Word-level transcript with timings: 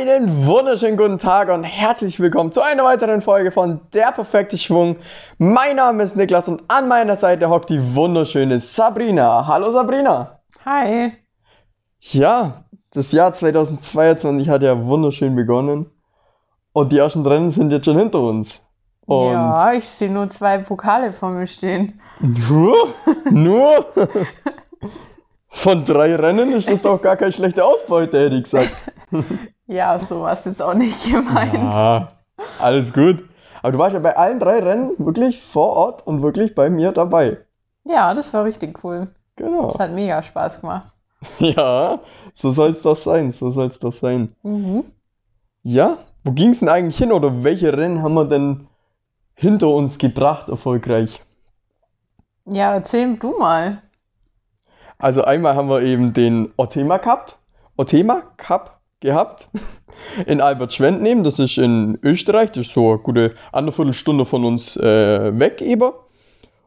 Einen 0.00 0.46
wunderschönen 0.46 0.96
guten 0.96 1.18
Tag 1.18 1.50
und 1.50 1.62
herzlich 1.62 2.18
willkommen 2.20 2.52
zu 2.52 2.62
einer 2.62 2.84
weiteren 2.84 3.20
Folge 3.20 3.50
von 3.50 3.82
Der 3.92 4.12
perfekte 4.12 4.56
Schwung. 4.56 4.96
Mein 5.36 5.76
Name 5.76 6.02
ist 6.02 6.16
Niklas 6.16 6.48
und 6.48 6.62
an 6.68 6.88
meiner 6.88 7.16
Seite 7.16 7.50
hockt 7.50 7.68
die 7.68 7.94
wunderschöne 7.94 8.60
Sabrina. 8.60 9.46
Hallo 9.46 9.70
Sabrina. 9.70 10.40
Hi. 10.64 11.12
Ja, 12.00 12.64
das 12.92 13.12
Jahr 13.12 13.34
2022 13.34 14.48
hat 14.48 14.62
ja 14.62 14.86
wunderschön 14.86 15.36
begonnen 15.36 15.90
und 16.72 16.92
die 16.92 16.98
ersten 16.98 17.26
Rennen 17.26 17.50
sind 17.50 17.70
jetzt 17.70 17.84
schon 17.84 17.98
hinter 17.98 18.20
uns. 18.20 18.62
Und 19.04 19.32
ja, 19.32 19.74
ich 19.74 19.86
sehe 19.86 20.10
nur 20.10 20.28
zwei 20.28 20.56
Pokale 20.56 21.12
vor 21.12 21.28
mir 21.28 21.46
stehen. 21.46 22.00
Nur? 22.20 22.94
Nur? 23.30 23.84
Von 25.50 25.84
drei 25.84 26.14
Rennen 26.14 26.52
ist 26.52 26.70
das 26.70 26.80
doch 26.80 27.02
gar 27.02 27.16
keine 27.16 27.32
schlechte 27.32 27.66
Ausbeute, 27.66 28.18
hätte 28.18 28.36
ich 28.36 28.44
gesagt. 28.44 28.72
Ja, 29.70 30.00
so 30.00 30.22
war 30.22 30.32
es 30.32 30.44
jetzt 30.46 30.60
auch 30.60 30.74
nicht 30.74 31.04
gemeint. 31.12 31.54
Ja, 31.54 32.08
alles 32.58 32.92
gut. 32.92 33.22
Aber 33.62 33.70
du 33.70 33.78
warst 33.78 33.94
ja 33.94 34.00
bei 34.00 34.16
allen 34.16 34.40
drei 34.40 34.58
Rennen 34.58 34.98
wirklich 34.98 35.40
vor 35.40 35.68
Ort 35.74 36.04
und 36.06 36.22
wirklich 36.22 36.56
bei 36.56 36.68
mir 36.68 36.90
dabei. 36.90 37.38
Ja, 37.86 38.12
das 38.12 38.34
war 38.34 38.44
richtig 38.44 38.82
cool. 38.82 39.14
Genau. 39.36 39.68
Das 39.70 39.78
hat 39.78 39.92
mega 39.92 40.22
Spaß 40.22 40.60
gemacht. 40.60 40.94
Ja, 41.38 42.00
so 42.32 42.50
soll 42.50 42.70
es 42.70 42.82
doch 42.82 42.96
sein. 42.96 43.30
So 43.30 43.50
soll 43.50 43.66
es 43.68 43.78
doch 43.78 43.92
sein. 43.92 44.34
Mhm. 44.42 44.84
Ja, 45.62 45.98
wo 46.24 46.32
ging 46.32 46.50
es 46.50 46.60
denn 46.60 46.68
eigentlich 46.68 46.96
hin 46.98 47.12
oder 47.12 47.44
welche 47.44 47.72
Rennen 47.76 48.02
haben 48.02 48.14
wir 48.14 48.24
denn 48.24 48.66
hinter 49.34 49.68
uns 49.68 49.98
gebracht 49.98 50.48
erfolgreich? 50.48 51.20
Ja, 52.46 52.72
erzähl 52.74 53.16
du 53.16 53.38
mal. 53.38 53.82
Also 54.98 55.22
einmal 55.22 55.54
haben 55.54 55.68
wir 55.68 55.82
eben 55.82 56.12
den 56.12 56.52
Otema 56.56 56.98
Cup, 56.98 57.38
Otema 57.76 58.22
Cup 58.38 58.79
gehabt 59.00 59.48
in 60.26 60.40
Albertschwendnehmen. 60.40 61.24
Das 61.24 61.38
ist 61.38 61.58
in 61.58 61.98
Österreich, 62.02 62.52
das 62.52 62.66
ist 62.66 62.74
so 62.74 62.90
eine 62.90 62.98
gute 62.98 63.34
anderthalb 63.52 63.94
Stunde 63.94 64.24
von 64.24 64.44
uns 64.44 64.76
äh, 64.76 65.38
weg 65.38 65.60
eben. 65.60 65.92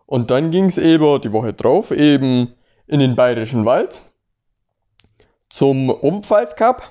Und 0.05 0.31
dann 0.31 0.51
ging 0.51 0.65
es 0.65 0.77
eben 0.77 1.21
die 1.21 1.31
Woche 1.31 1.53
drauf 1.53 1.91
eben 1.91 2.53
in 2.87 2.99
den 2.99 3.15
Bayerischen 3.15 3.65
Wald 3.65 4.01
zum 5.49 5.89
Oberpfalz 5.89 6.55
Cup. 6.55 6.83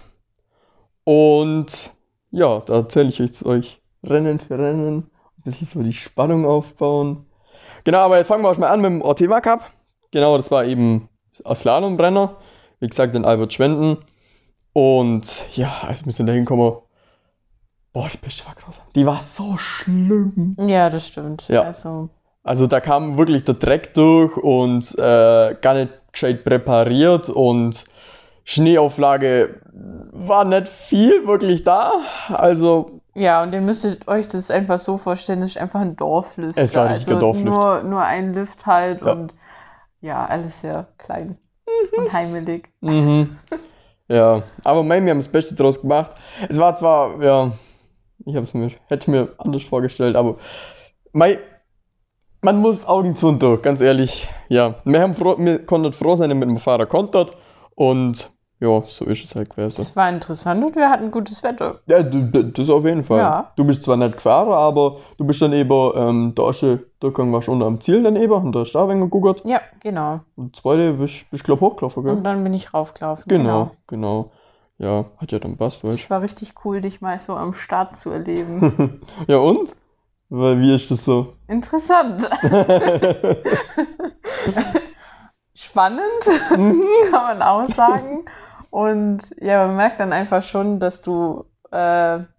Und 1.04 1.90
ja, 2.30 2.60
da 2.60 2.74
erzähle 2.74 3.08
ich 3.08 3.18
jetzt 3.18 3.44
euch 3.44 3.80
Rennen 4.04 4.40
für 4.40 4.58
Rennen, 4.58 4.98
ein 4.98 5.42
bisschen 5.44 5.66
so 5.66 5.82
die 5.82 5.92
Spannung 5.92 6.46
aufbauen. 6.46 7.26
Genau, 7.84 7.98
aber 7.98 8.18
jetzt 8.18 8.28
fangen 8.28 8.42
wir 8.42 8.48
erstmal 8.48 8.70
an 8.70 8.80
mit 8.80 8.90
dem 8.90 9.02
Otema 9.02 9.40
Cup. 9.40 9.70
Genau, 10.12 10.36
das 10.36 10.50
war 10.50 10.64
eben 10.64 11.08
ein 11.44 11.56
Slalombrenner, 11.56 12.36
wie 12.80 12.86
gesagt 12.86 13.14
in 13.14 13.24
Albert 13.24 13.52
Schwenden. 13.52 13.98
Und 14.72 15.46
ja, 15.56 15.70
als 15.86 16.04
wir 16.04 16.12
sind 16.12 16.26
da 16.26 16.32
hinkommen, 16.32 16.76
boah, 17.92 18.08
die 18.12 18.16
Piste 18.16 18.46
war 18.46 18.54
grausam. 18.54 18.84
Die 18.94 19.04
war 19.06 19.20
so 19.20 19.56
schlimm. 19.58 20.56
Ja, 20.58 20.88
das 20.90 21.06
stimmt. 21.06 21.48
Ja. 21.48 21.62
Also, 21.62 22.08
Also 22.42 22.66
da 22.66 22.80
kam 22.80 23.18
wirklich 23.18 23.44
der 23.44 23.54
Dreck 23.54 23.94
durch 23.94 24.36
und 24.36 24.92
äh, 24.98 25.54
gar 25.60 25.74
nicht 25.74 25.92
gescheit 26.12 26.44
präpariert 26.44 27.28
und 27.28 27.84
Schneeauflage 28.44 29.60
war 30.12 30.44
nicht 30.44 30.68
viel 30.68 31.26
wirklich 31.26 31.64
da. 31.64 31.92
Also 32.28 33.00
ja, 33.14 33.42
und 33.42 33.52
ihr 33.52 33.60
müsstet 33.60 34.08
euch 34.08 34.26
das 34.26 34.50
einfach 34.50 34.78
so 34.78 34.96
vorstellen, 34.96 35.42
das 35.42 35.50
ist 35.50 35.58
einfach 35.58 35.80
ein 35.80 35.96
Dorflift. 35.96 36.56
Es 36.56 36.74
war 36.74 36.84
ein 36.86 36.92
also 36.92 37.18
Dorflift. 37.18 37.46
Nur, 37.46 37.82
nur 37.82 38.02
ein 38.02 38.32
Lift 38.32 38.64
halt 38.64 39.02
Ja. 39.02 39.12
und 39.12 39.34
ja, 40.00 40.24
alles 40.24 40.62
sehr 40.62 40.88
klein 40.98 41.36
und 41.96 42.12
heimelig. 42.12 42.70
Mhm. 42.80 43.36
Ja, 44.12 44.42
aber 44.62 44.84
wir 44.86 44.94
haben 44.94 45.18
das 45.18 45.28
Beste 45.28 45.54
draus 45.54 45.80
gemacht. 45.80 46.10
Es 46.50 46.58
war 46.58 46.76
zwar, 46.76 47.22
ja, 47.24 47.50
ich 48.26 48.36
hab's 48.36 48.52
mir, 48.52 48.70
hätte 48.88 49.10
mir 49.10 49.28
anders 49.38 49.62
vorgestellt, 49.62 50.16
aber 50.16 50.36
mein, 51.12 51.38
man 52.42 52.58
muss 52.58 52.86
Augen 52.86 53.16
zu 53.16 53.28
und 53.28 53.42
durch, 53.42 53.62
ganz 53.62 53.80
ehrlich. 53.80 54.28
Ja, 54.50 54.74
wir, 54.84 55.00
haben 55.00 55.14
froh, 55.14 55.36
wir 55.38 55.64
konnten 55.64 55.94
froh 55.94 56.16
sein, 56.16 56.28
mit 56.38 56.46
dem 56.46 56.58
Fahrer 56.58 56.84
kontert 56.84 57.38
und 57.74 58.30
ja, 58.62 58.82
so 58.86 59.04
ist 59.06 59.24
es 59.24 59.34
halt 59.34 59.50
gewesen. 59.50 59.80
Es 59.80 59.96
war 59.96 60.08
interessant 60.08 60.64
und 60.64 60.76
wir 60.76 60.88
hatten 60.88 61.10
gutes 61.10 61.42
Wetter. 61.42 61.80
Ja, 61.86 62.00
das 62.02 62.70
auf 62.70 62.84
jeden 62.84 63.02
Fall. 63.02 63.18
Ja. 63.18 63.52
Du 63.56 63.64
bist 63.64 63.82
zwar 63.82 63.96
nicht 63.96 64.14
gefahren, 64.14 64.52
aber 64.52 64.98
du 65.18 65.24
bist 65.24 65.42
dann 65.42 65.52
eben, 65.52 65.90
ähm, 65.96 66.34
der 66.36 66.44
erste 66.44 66.86
Durchgang 67.00 67.32
warst 67.32 67.48
unter 67.48 67.66
am 67.66 67.80
Ziel 67.80 68.04
dann 68.04 68.14
eben, 68.14 68.32
und 68.32 68.52
da 68.52 68.60
hast 68.60 68.72
du 68.72 68.78
auch 68.78 68.86
geguckt. 68.88 69.44
Ja, 69.44 69.60
genau. 69.80 70.20
Und 70.36 70.54
zweite 70.54 70.92
bist, 70.92 71.28
bist 71.32 71.42
glaub 71.42 71.60
hochgelaufen, 71.60 72.04
gell? 72.04 72.12
Und 72.14 72.22
dann 72.24 72.44
bin 72.44 72.54
ich 72.54 72.72
raufgelaufen. 72.72 73.24
Genau, 73.26 73.72
genau. 73.88 74.30
Ja, 74.78 75.06
hat 75.18 75.32
ja 75.32 75.38
dann 75.40 75.56
passt, 75.56 75.82
weißt 75.84 75.98
Es 75.98 76.10
war 76.10 76.22
richtig 76.22 76.54
cool, 76.64 76.80
dich 76.80 77.00
mal 77.00 77.18
so 77.18 77.34
am 77.34 77.54
Start 77.54 77.96
zu 77.96 78.10
erleben. 78.10 79.00
Ja 79.26 79.38
und? 79.38 79.70
Weil 80.28 80.60
wie 80.60 80.74
ist 80.74 80.90
das 80.90 81.04
so? 81.04 81.34
Interessant. 81.48 82.28
Spannend, 85.54 86.00
Mhm. 86.56 86.82
kann 87.10 87.38
man 87.38 87.42
auch 87.42 87.66
sagen. 87.66 88.24
Und 88.72 89.36
ja, 89.40 89.66
man 89.68 89.76
merkt 89.76 90.00
dann 90.00 90.12
einfach 90.12 90.42
schon, 90.42 90.80
dass 90.80 91.02
du 91.02 91.44
äh, 91.70 91.76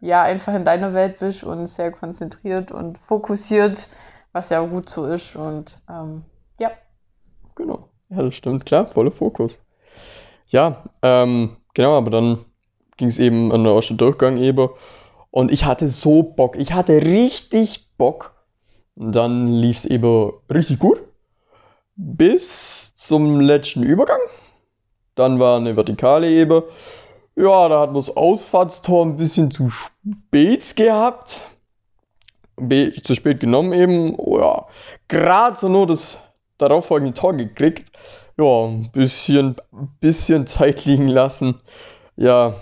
ja 0.02 0.24
einfach 0.24 0.54
in 0.54 0.66
deiner 0.66 0.94
Welt 0.94 1.20
bist 1.20 1.46
und 1.46 1.68
sehr 1.68 1.92
konzentriert 1.92 2.72
und 2.72 2.98
fokussiert, 2.98 3.88
was 4.34 4.50
ja 4.50 4.60
gut 4.66 4.90
so 4.90 5.06
ist. 5.06 5.36
Und 5.36 5.80
ähm, 5.90 6.24
ja, 6.60 6.72
Genau. 7.56 7.90
Ja, 8.10 8.22
das 8.22 8.36
stimmt, 8.36 8.66
klar, 8.66 8.88
voller 8.88 9.12
Fokus. 9.12 9.60
Ja, 10.48 10.84
ähm, 11.02 11.58
genau, 11.74 11.98
aber 11.98 12.12
dann 12.12 12.46
ging 12.98 13.08
es 13.08 13.20
eben 13.20 13.52
an 13.52 13.64
der 13.64 13.74
ersten 13.74 13.98
Durchgang 13.98 14.38
eben. 14.38 14.70
Und 15.32 15.52
ich 15.52 15.66
hatte 15.66 15.90
so 15.90 16.24
Bock, 16.24 16.58
ich 16.58 16.74
hatte 16.74 17.02
richtig 17.02 17.90
Bock. 17.98 18.34
Und 18.96 19.14
dann 19.16 19.48
lief 19.48 19.78
es 19.78 19.86
eben 19.86 20.34
richtig 20.50 20.80
gut. 20.80 21.00
Bis 21.96 22.96
zum 22.98 23.40
letzten 23.40 23.84
Übergang. 23.84 24.20
Dann 25.16 25.40
war 25.40 25.58
eine 25.58 25.76
Vertikale 25.76 26.30
eben. 26.30 26.64
Ja, 27.36 27.68
da 27.68 27.82
hat 27.82 27.92
man 27.92 28.02
das 28.02 28.16
Ausfahrtstor 28.16 29.06
ein 29.06 29.18
bisschen 29.18 29.52
zu 29.52 29.70
spät 29.70 30.76
gehabt. 30.76 31.42
Be 32.56 32.94
zu 32.94 33.16
spät 33.16 33.40
genommen 33.40 33.74
eben. 33.74 34.16
Oh 34.18 34.40
ja, 34.40 34.66
gerade 35.08 35.58
so 35.58 35.68
nur 35.68 35.88
das 35.88 36.20
darauffolgende 36.58 37.14
Tor 37.14 37.34
gekriegt. 37.34 37.92
Ja, 38.38 38.66
ein 38.66 38.92
bisschen, 38.92 39.56
bisschen 40.00 40.48
Zeit 40.48 40.86
liegen 40.86 41.08
lassen. 41.08 41.62
Ja, 42.16 42.56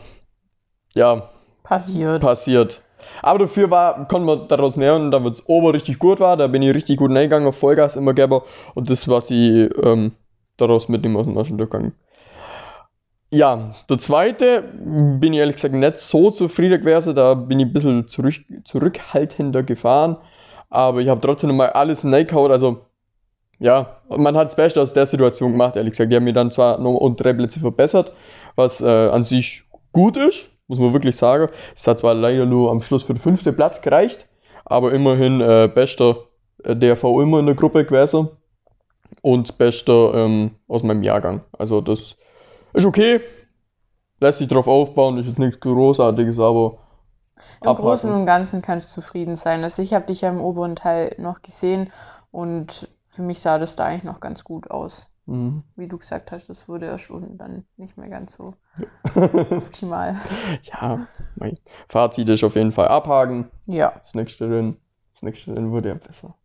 ja, 0.94 1.30
passiert. 1.64 2.22
passiert. 2.22 2.82
Aber 3.22 3.40
dafür 3.40 3.70
war, 3.70 4.08
konnten 4.08 4.28
wir 4.28 4.36
daraus 4.48 4.76
lernen, 4.76 5.12
da 5.12 5.20
es 5.26 5.44
ober 5.48 5.74
richtig 5.74 6.00
gut 6.00 6.20
war, 6.20 6.38
da 6.38 6.48
bin 6.48 6.62
ich 6.62 6.74
richtig 6.74 6.98
gut 6.98 7.12
reingegangen, 7.12 7.48
auf 7.48 7.58
Vollgas 7.58 7.96
immer 7.96 8.14
gegeben 8.14 8.42
und 8.74 8.90
das, 8.90 9.08
was 9.08 9.30
ich 9.32 9.70
ähm, 9.84 10.14
daraus 10.58 10.90
mitnehme 10.90 11.20
aus 11.20 11.26
dem 11.26 11.38
ersten 11.38 11.58
Durchgang. 11.58 11.94
Ja, 13.34 13.74
der 13.90 13.98
zweite 13.98 14.62
bin 14.62 15.32
ich 15.32 15.40
ehrlich 15.40 15.56
gesagt 15.56 15.74
nicht 15.74 15.98
so 15.98 16.32
zufrieden 16.32 16.82
gewesen, 16.82 17.16
da 17.16 17.34
bin 17.34 17.60
ich 17.60 17.68
ein 17.68 17.74
bisschen 17.74 18.08
zurück, 18.08 18.36
zurückhaltender 18.66 19.64
gefahren, 19.64 20.18
aber 20.70 21.00
ich 21.00 21.08
habe 21.08 21.22
trotzdem 21.22 21.56
mal 21.56 21.70
alles 21.70 22.04
reingehauen, 22.04 22.52
also 22.52 22.86
ja, 23.62 24.02
man 24.10 24.36
hat 24.36 24.48
das 24.48 24.56
Beste 24.56 24.82
aus 24.82 24.92
der 24.92 25.06
Situation 25.06 25.52
gemacht, 25.52 25.76
ehrlich 25.76 25.92
gesagt. 25.92 26.12
Die 26.12 26.16
haben 26.16 26.24
mir 26.24 26.34
dann 26.34 26.50
zwar 26.50 26.80
noch 26.80 26.96
um 26.96 27.16
drei 27.16 27.32
Plätze 27.32 27.60
verbessert, 27.60 28.12
was 28.56 28.82
äh, 28.82 28.88
an 28.88 29.24
sich 29.24 29.64
gut 29.92 30.18
ist, 30.18 30.50
muss 30.68 30.80
man 30.80 30.94
wirklich 30.94 31.16
sagen. 31.16 31.48
Es 31.76 31.88
hat 31.88 32.00
zwar 32.00 32.16
leider 32.16 32.48
nur 32.48 32.72
am 32.72 32.82
Schluss 32.82 33.04
für 33.04 33.14
den 33.14 33.20
fünften 33.20 33.56
Platz 33.56 33.82
gereicht, 33.82 34.28
aber 34.66 34.92
immerhin 34.94 35.42
äh, 35.42 35.70
bester 35.74 36.18
äh, 36.64 36.76
DRV 36.76 37.04
immer 37.22 37.40
in 37.40 37.46
der 37.46 37.56
Gruppe 37.56 37.86
gewesen 37.86 38.30
und 39.22 39.60
bester 39.60 40.16
ähm, 40.16 40.52
aus 40.68 40.82
meinem 40.82 41.04
Jahrgang. 41.04 41.42
Also 41.58 41.82
das 41.82 42.16
ist 42.74 42.86
okay, 42.86 43.22
lässt 44.20 44.40
sich 44.40 44.48
drauf 44.48 44.68
aufbauen, 44.68 45.18
ist 45.18 45.28
jetzt 45.28 45.40
nichts 45.40 45.60
Großartiges, 45.60 46.40
aber 46.40 46.78
Im 47.62 47.70
abhaken. 47.70 47.82
Großen 47.82 48.12
und 48.12 48.26
Ganzen 48.26 48.62
kannst 48.62 48.90
du 48.96 49.02
zufrieden 49.02 49.36
sein. 49.36 49.64
Also 49.64 49.82
ich 49.82 49.94
habe 49.94 50.06
dich 50.06 50.22
ja 50.22 50.30
im 50.30 50.42
oberen 50.42 50.76
Teil 50.76 51.16
noch 51.18 51.42
gesehen 51.42 51.92
und 52.32 52.90
für 53.04 53.22
mich 53.22 53.40
sah 53.42 53.58
das 53.58 53.76
da 53.76 53.86
eigentlich 53.86 54.04
noch 54.04 54.20
ganz 54.20 54.44
gut 54.44 54.70
aus. 54.72 55.08
Mhm. 55.26 55.64
Wie 55.76 55.88
du 55.88 55.98
gesagt 55.98 56.32
hast, 56.32 56.50
das 56.50 56.68
wurde 56.68 56.88
ja 56.88 56.98
schon 56.98 57.38
dann 57.38 57.66
nicht 57.78 57.98
mehr 57.98 58.10
ganz 58.10 58.34
so 58.34 58.56
optimal. 59.16 60.16
ja, 60.64 61.08
mein 61.36 61.58
Fazit 61.90 62.30
ist 62.30 62.44
auf 62.44 62.56
jeden 62.56 62.72
Fall 62.72 62.88
abhaken. 62.88 63.50
Ja, 63.66 63.94
Das 64.00 64.14
nächste 64.16 64.50
Rennen, 64.50 64.78
das 65.14 65.24
nächste 65.24 65.56
Rennen 65.56 65.72
wurde 65.72 65.90
ja 65.90 65.96
besser. 65.96 66.36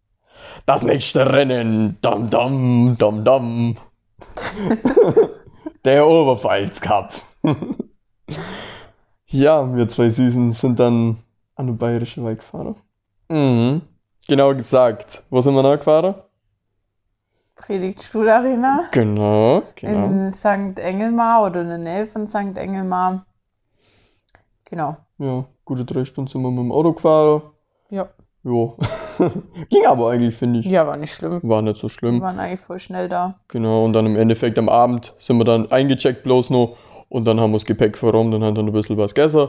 Das 0.67 0.83
nächste 0.83 1.33
Rennen, 1.33 1.99
dam 2.03 2.29
dam, 2.31 2.97
dam 2.99 3.25
dam. 3.25 3.77
Der 5.87 6.05
Oberpfalz 6.05 6.81
Cup. 6.81 7.13
ja, 9.27 9.77
wir 9.77 9.89
zwei 9.89 10.11
Süßen 10.11 10.51
sind 10.51 10.81
dann 10.81 11.19
an 11.55 11.69
der 11.69 11.75
Bayerische 11.75 12.25
Wald 12.25 12.41
gefahren. 12.41 12.75
Mhm. 13.29 13.83
Genau 14.27 14.53
gesagt. 14.57 15.23
Wo 15.31 15.41
sind 15.41 15.55
wir 15.55 15.63
noch 15.63 15.79
gefahren? 15.79 16.17
Predigtstuhl-Arena 17.55 18.89
Genau, 18.91 19.63
genau. 19.77 20.07
in 20.07 20.33
St. 20.33 20.81
Engelmar 20.81 21.45
oder 21.45 21.61
in 21.61 21.69
der 21.69 21.79
Nähe 21.79 22.09
von 22.09 22.27
St. 22.27 22.57
Engelmar. 22.57 23.25
Genau. 24.65 24.97
Ja, 25.19 25.45
gute 25.65 25.85
drei 25.85 26.05
Stunden 26.05 26.29
sind 26.29 26.43
wir 26.43 26.51
mit 26.51 26.65
dem 26.65 26.73
Auto 26.73 26.95
gefahren. 26.95 27.43
Ja. 27.93 28.09
Jo. 28.47 28.79
Ging 29.71 29.87
aber 29.87 30.11
eigentlich, 30.11 30.37
finde 30.37 30.61
ich. 30.61 30.67
Ja, 30.67 30.87
war 30.87 30.97
nicht 30.97 31.13
schlimm. 31.13 31.41
War 31.43 31.63
nicht 31.63 31.79
so 31.79 31.85
Wir 31.85 31.91
schlimm. 31.91 32.21
waren 32.21 32.39
eigentlich 32.39 32.61
voll 32.61 32.79
schnell 32.79 33.09
da. 33.09 33.41
Genau, 33.49 33.85
und 33.85 33.93
dann 33.93 34.07
im 34.07 34.15
Endeffekt 34.17 34.57
am 34.57 34.69
Abend 34.69 35.15
sind 35.19 35.37
wir 35.39 35.45
dann 35.45 35.73
eingecheckt 35.73 36.23
bloß 36.23 36.51
noch 36.51 36.77
und 37.09 37.25
dann 37.25 37.41
haben 37.41 37.51
wir 37.51 37.57
das 37.57 37.65
Gepäck 37.65 37.99
verräumt 37.99 38.33
und 38.35 38.45
haben 38.45 38.55
dann 38.55 38.67
ein 38.67 38.73
bisschen 38.73 38.99
was 38.99 39.15
gegessen. 39.15 39.49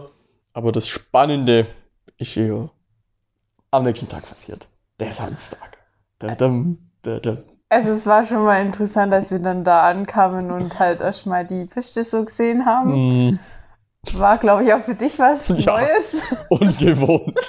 Aber 0.53 0.71
das 0.71 0.87
Spannende 0.87 1.67
ist 2.17 2.35
eher 2.35 2.71
am 3.69 3.83
nächsten 3.83 4.09
Tag 4.09 4.27
passiert. 4.27 4.67
Der 4.99 5.13
Samstag. 5.13 5.77
Da, 6.17 6.33
da, 6.33 6.51
da, 7.03 7.19
da. 7.19 7.37
Also 7.69 7.91
es 7.91 8.07
war 8.07 8.23
schon 8.23 8.45
mal 8.45 8.65
interessant, 8.65 9.13
als 9.13 9.29
wir 9.29 9.37
dann 9.39 9.63
da 9.63 9.87
ankamen 9.87 10.49
und 10.49 10.79
halt 10.79 11.01
erstmal 11.01 11.45
die 11.45 11.65
Piste 11.65 12.03
so 12.03 12.25
gesehen 12.25 12.65
haben. 12.65 12.93
Hm, 12.93 13.39
War, 14.13 14.37
glaube 14.37 14.63
ich, 14.63 14.73
auch 14.73 14.81
für 14.81 14.95
dich 14.95 15.19
was 15.19 15.47
Ja. 15.57 15.73
Neues. 15.79 16.21
ungewohnt. 16.49 17.39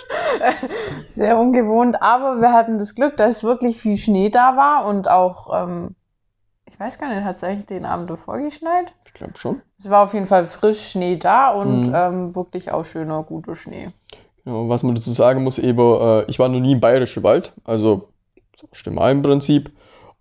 Sehr 1.06 1.38
ungewohnt. 1.38 2.02
Aber 2.02 2.40
wir 2.40 2.52
hatten 2.52 2.78
das 2.78 2.94
Glück, 2.94 3.16
dass 3.16 3.44
wirklich 3.44 3.78
viel 3.80 3.96
Schnee 3.96 4.30
da 4.30 4.56
war 4.56 4.86
und 4.86 5.08
auch, 5.10 5.62
ähm, 5.62 5.94
ich 6.66 6.78
weiß 6.78 6.98
gar 6.98 7.14
nicht, 7.14 7.24
hat 7.24 7.36
es 7.36 7.44
eigentlich 7.44 7.66
den 7.66 7.84
Abend 7.86 8.10
davor 8.10 8.38
geschneit? 8.38 8.92
Ich 9.06 9.12
glaube 9.14 9.36
schon. 9.36 9.62
Es 9.78 9.88
war 9.90 10.04
auf 10.04 10.14
jeden 10.14 10.26
Fall 10.26 10.46
frisch 10.46 10.90
Schnee 10.90 11.16
da 11.16 11.50
und 11.50 11.88
Mhm. 11.88 11.94
ähm, 11.94 12.36
wirklich 12.36 12.70
auch 12.72 12.84
schöner, 12.84 13.22
guter 13.22 13.54
Schnee. 13.56 13.90
Genau, 14.44 14.68
was 14.68 14.82
man 14.82 14.94
dazu 14.94 15.10
sagen 15.12 15.42
muss, 15.44 15.58
eben, 15.58 16.00
äh, 16.00 16.24
ich 16.24 16.38
war 16.38 16.48
noch 16.48 16.60
nie 16.60 16.72
im 16.72 16.80
Bayerischen 16.80 17.22
Wald, 17.22 17.52
also 17.64 18.08
stimmt 18.72 19.00
im 19.00 19.22
Prinzip. 19.22 19.70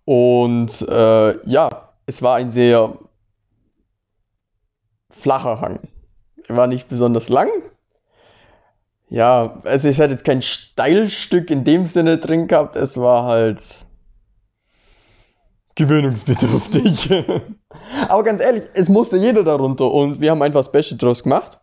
Und 0.04 0.82
äh, 0.88 1.46
ja, 1.48 1.68
es 2.06 2.22
war 2.22 2.36
ein 2.36 2.50
sehr 2.50 2.94
flacher 5.10 5.60
Hang. 5.60 5.80
War 6.48 6.66
nicht 6.66 6.88
besonders 6.88 7.28
lang. 7.28 7.48
Ja, 9.08 9.60
also 9.64 9.88
es 9.88 9.98
hat 9.98 10.10
jetzt 10.10 10.24
kein 10.24 10.42
Steilstück 10.42 11.50
in 11.50 11.64
dem 11.64 11.86
Sinne 11.86 12.18
drin 12.18 12.46
gehabt, 12.46 12.76
es 12.76 12.98
war 12.98 13.24
halt 13.24 13.62
gewöhnungsbedürftig. 15.76 17.10
Aber 18.08 18.22
ganz 18.22 18.40
ehrlich, 18.40 18.64
es 18.74 18.88
musste 18.88 19.16
jeder 19.16 19.44
darunter 19.44 19.90
und 19.90 20.20
wir 20.20 20.30
haben 20.30 20.42
einfach 20.42 20.66
Beste 20.68 20.96
draus 20.96 21.22
gemacht. 21.22 21.60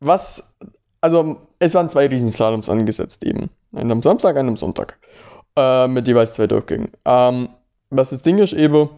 Was 0.00 0.54
also 1.02 1.36
es 1.58 1.74
waren 1.74 1.90
zwei 1.90 2.06
Riesenslaloms 2.06 2.70
angesetzt 2.70 3.24
eben. 3.24 3.50
Einen 3.74 3.90
am 3.90 4.02
Samstag, 4.02 4.36
einen 4.36 4.50
am 4.50 4.56
Sonntag. 4.56 4.98
Äh, 5.56 5.88
mit 5.88 6.06
jeweils 6.06 6.34
zwei 6.34 6.46
Durchgängen. 6.46 6.92
Ähm, 7.04 7.50
was 7.90 8.10
das 8.10 8.22
Ding 8.22 8.38
ist 8.38 8.54
eben, 8.54 8.88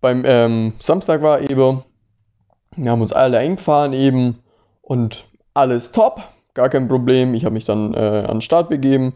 beim 0.00 0.24
ähm, 0.24 0.72
Samstag 0.80 1.22
war 1.22 1.40
eben, 1.42 1.84
wir 2.76 2.90
haben 2.90 3.02
uns 3.02 3.12
alle 3.12 3.38
eingefahren 3.38 3.92
eben 3.92 4.38
und 4.82 5.26
alles 5.54 5.92
top, 5.92 6.22
gar 6.54 6.68
kein 6.68 6.88
Problem. 6.88 7.34
Ich 7.34 7.44
habe 7.44 7.54
mich 7.54 7.64
dann 7.64 7.94
äh, 7.94 8.24
an 8.26 8.36
den 8.36 8.40
Start 8.40 8.68
begeben 8.68 9.14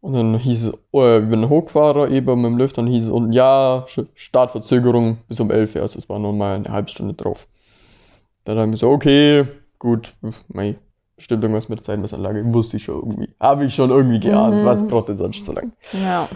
und 0.00 0.12
dann 0.14 0.38
hieß 0.38 0.66
es, 0.66 0.72
äh, 0.94 1.18
ich 1.22 1.28
bin 1.28 1.48
hochgefahren 1.48 2.12
eben 2.12 2.40
mit 2.42 2.50
dem 2.50 2.58
Lift, 2.58 2.78
dann 2.78 2.86
hieß 2.86 3.04
es 3.04 3.10
unten, 3.10 3.32
ja, 3.32 3.84
Startverzögerung 4.14 5.18
bis 5.28 5.40
um 5.40 5.50
11 5.50 5.76
Uhr, 5.76 5.82
also 5.82 5.98
es 5.98 6.08
war 6.08 6.18
nochmal 6.18 6.56
eine 6.56 6.68
halbe 6.70 6.88
Stunde 6.88 7.14
drauf. 7.14 7.48
Dann 8.44 8.58
haben 8.58 8.70
wir 8.70 8.78
so, 8.78 8.90
okay, 8.90 9.44
gut, 9.78 10.14
mei, 10.48 10.76
bestimmt 11.16 11.42
irgendwas 11.42 11.68
mit 11.68 11.78
der 11.80 11.84
Zeitmessanlage, 11.84 12.42
wusste 12.54 12.76
ich 12.78 12.84
schon 12.84 12.96
irgendwie. 12.96 13.34
Habe 13.40 13.64
ich 13.64 13.74
schon 13.74 13.90
irgendwie 13.90 14.20
geahnt, 14.20 14.62
Mhm. 14.62 14.66
was 14.66 14.86
braucht 14.86 15.08
denn 15.08 15.16
sonst 15.16 15.44
so 15.44 15.52
lang? 15.52 15.72
Ja. 15.92 16.28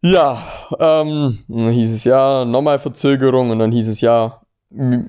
Ja, 0.00 0.42
ähm, 0.78 1.38
dann 1.48 1.70
hieß 1.70 1.92
es 1.92 2.04
ja, 2.04 2.44
nochmal 2.44 2.78
Verzögerung 2.78 3.50
und 3.50 3.58
dann 3.58 3.72
hieß 3.72 3.88
es 3.88 4.00
ja, 4.00 4.42